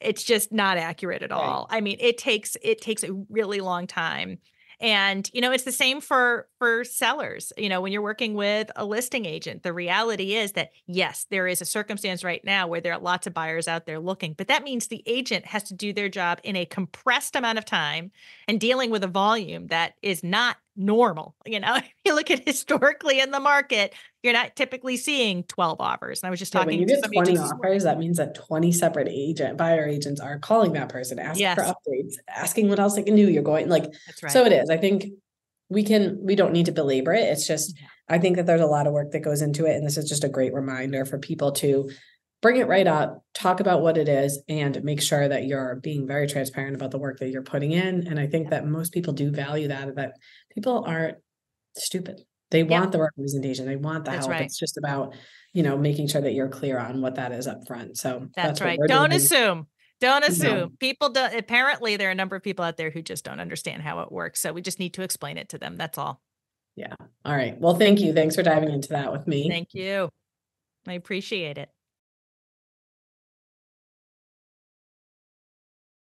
It's 0.00 0.24
just 0.24 0.50
not 0.50 0.78
accurate 0.78 1.22
at 1.22 1.30
all. 1.30 1.66
Right. 1.70 1.78
I 1.78 1.80
mean, 1.82 1.98
it 2.00 2.16
takes 2.16 2.56
it 2.62 2.80
takes 2.80 3.04
a 3.04 3.12
really 3.28 3.60
long 3.60 3.86
time 3.86 4.38
and 4.80 5.30
you 5.32 5.40
know 5.40 5.52
it's 5.52 5.64
the 5.64 5.72
same 5.72 6.00
for 6.00 6.48
for 6.58 6.84
sellers 6.84 7.52
you 7.56 7.68
know 7.68 7.80
when 7.80 7.92
you're 7.92 8.02
working 8.02 8.34
with 8.34 8.70
a 8.76 8.84
listing 8.84 9.26
agent 9.26 9.62
the 9.62 9.72
reality 9.72 10.34
is 10.34 10.52
that 10.52 10.70
yes 10.86 11.26
there 11.30 11.46
is 11.46 11.60
a 11.60 11.64
circumstance 11.64 12.24
right 12.24 12.44
now 12.44 12.66
where 12.66 12.80
there 12.80 12.92
are 12.92 13.00
lots 13.00 13.26
of 13.26 13.34
buyers 13.34 13.68
out 13.68 13.86
there 13.86 14.00
looking 14.00 14.32
but 14.32 14.48
that 14.48 14.64
means 14.64 14.86
the 14.86 15.02
agent 15.06 15.44
has 15.44 15.62
to 15.62 15.74
do 15.74 15.92
their 15.92 16.08
job 16.08 16.40
in 16.42 16.56
a 16.56 16.64
compressed 16.64 17.36
amount 17.36 17.58
of 17.58 17.64
time 17.64 18.10
and 18.48 18.60
dealing 18.60 18.90
with 18.90 19.04
a 19.04 19.08
volume 19.08 19.66
that 19.68 19.94
is 20.02 20.24
not 20.24 20.56
normal. 20.76 21.34
You 21.46 21.60
know, 21.60 21.74
if 21.76 21.92
you 22.04 22.14
look 22.14 22.30
at 22.30 22.46
historically 22.46 23.20
in 23.20 23.30
the 23.30 23.40
market, 23.40 23.94
you're 24.22 24.32
not 24.32 24.56
typically 24.56 24.96
seeing 24.96 25.44
12 25.44 25.80
offers. 25.80 26.22
And 26.22 26.28
I 26.28 26.30
was 26.30 26.38
just 26.38 26.54
yeah, 26.54 26.60
talking 26.60 26.78
when 26.80 26.88
you 26.88 27.00
get 27.00 27.12
20 27.12 27.38
offers, 27.38 27.84
that 27.84 27.98
means 27.98 28.18
that 28.18 28.34
20 28.34 28.72
separate 28.72 29.08
agent 29.08 29.56
buyer 29.56 29.86
agents 29.86 30.20
are 30.20 30.38
calling 30.38 30.72
that 30.74 30.88
person, 30.88 31.18
asking 31.18 31.42
yes. 31.42 31.56
for 31.56 31.64
updates, 31.64 32.14
asking 32.28 32.68
what 32.68 32.78
else 32.78 32.96
they 32.96 33.02
can 33.02 33.16
do. 33.16 33.30
You're 33.30 33.42
going 33.42 33.68
like 33.68 33.84
right. 34.22 34.32
so 34.32 34.44
it 34.44 34.52
is. 34.52 34.70
I 34.70 34.76
think 34.76 35.06
we 35.68 35.82
can 35.84 36.18
we 36.22 36.34
don't 36.34 36.52
need 36.52 36.66
to 36.66 36.72
belabor 36.72 37.12
it. 37.12 37.24
It's 37.24 37.46
just 37.46 37.78
yeah. 37.78 37.86
I 38.10 38.18
think 38.18 38.36
that 38.36 38.46
there's 38.46 38.60
a 38.60 38.66
lot 38.66 38.86
of 38.86 38.92
work 38.92 39.12
that 39.12 39.20
goes 39.20 39.40
into 39.40 39.66
it. 39.66 39.76
And 39.76 39.86
this 39.86 39.96
is 39.96 40.08
just 40.08 40.24
a 40.24 40.28
great 40.28 40.52
reminder 40.52 41.04
for 41.04 41.18
people 41.18 41.52
to 41.52 41.90
bring 42.42 42.56
it 42.56 42.68
right 42.68 42.86
up, 42.86 43.22
talk 43.34 43.60
about 43.60 43.82
what 43.82 43.98
it 43.98 44.08
is, 44.08 44.42
and 44.48 44.82
make 44.82 45.00
sure 45.02 45.28
that 45.28 45.44
you're 45.44 45.76
being 45.76 46.06
very 46.06 46.26
transparent 46.26 46.74
about 46.74 46.90
the 46.90 46.98
work 46.98 47.18
that 47.18 47.30
you're 47.30 47.42
putting 47.42 47.72
in. 47.72 48.06
And 48.06 48.18
I 48.18 48.26
think 48.26 48.50
that 48.50 48.66
most 48.66 48.92
people 48.92 49.12
do 49.12 49.30
value 49.30 49.68
that, 49.68 49.94
that 49.96 50.14
people 50.54 50.84
aren't 50.86 51.18
stupid. 51.76 52.22
They 52.50 52.64
want 52.64 52.90
the 52.90 53.00
representation, 53.00 53.66
they 53.66 53.76
want 53.76 54.04
the 54.04 54.10
that's 54.10 54.26
help. 54.26 54.38
Right. 54.38 54.42
It's 54.42 54.58
just 54.58 54.76
about, 54.76 55.14
you 55.52 55.62
know, 55.62 55.76
making 55.76 56.08
sure 56.08 56.20
that 56.20 56.32
you're 56.32 56.48
clear 56.48 56.78
on 56.78 57.00
what 57.00 57.14
that 57.14 57.30
is 57.30 57.46
up 57.46 57.64
front. 57.66 57.96
So 57.96 58.28
that's, 58.34 58.58
that's 58.58 58.60
right. 58.60 58.78
Don't 58.88 59.10
doing. 59.10 59.20
assume. 59.20 59.66
Don't 60.00 60.24
assume. 60.24 60.58
No. 60.58 60.68
People 60.80 61.10
don't 61.10 61.32
apparently 61.34 61.96
there 61.96 62.08
are 62.08 62.12
a 62.12 62.14
number 62.14 62.34
of 62.34 62.42
people 62.42 62.64
out 62.64 62.76
there 62.76 62.90
who 62.90 63.02
just 63.02 63.24
don't 63.24 63.38
understand 63.38 63.82
how 63.82 64.00
it 64.00 64.10
works. 64.10 64.40
So 64.40 64.52
we 64.52 64.62
just 64.62 64.80
need 64.80 64.94
to 64.94 65.02
explain 65.02 65.36
it 65.36 65.50
to 65.50 65.58
them. 65.58 65.76
That's 65.76 65.98
all. 65.98 66.20
Yeah. 66.74 66.94
All 67.24 67.36
right. 67.36 67.56
Well, 67.60 67.74
thank 67.74 68.00
you. 68.00 68.12
Thanks 68.12 68.34
for 68.34 68.42
diving 68.42 68.70
into 68.70 68.88
that 68.90 69.12
with 69.12 69.28
me. 69.28 69.48
Thank 69.48 69.74
you. 69.74 70.08
I 70.88 70.94
appreciate 70.94 71.58
it. 71.58 71.68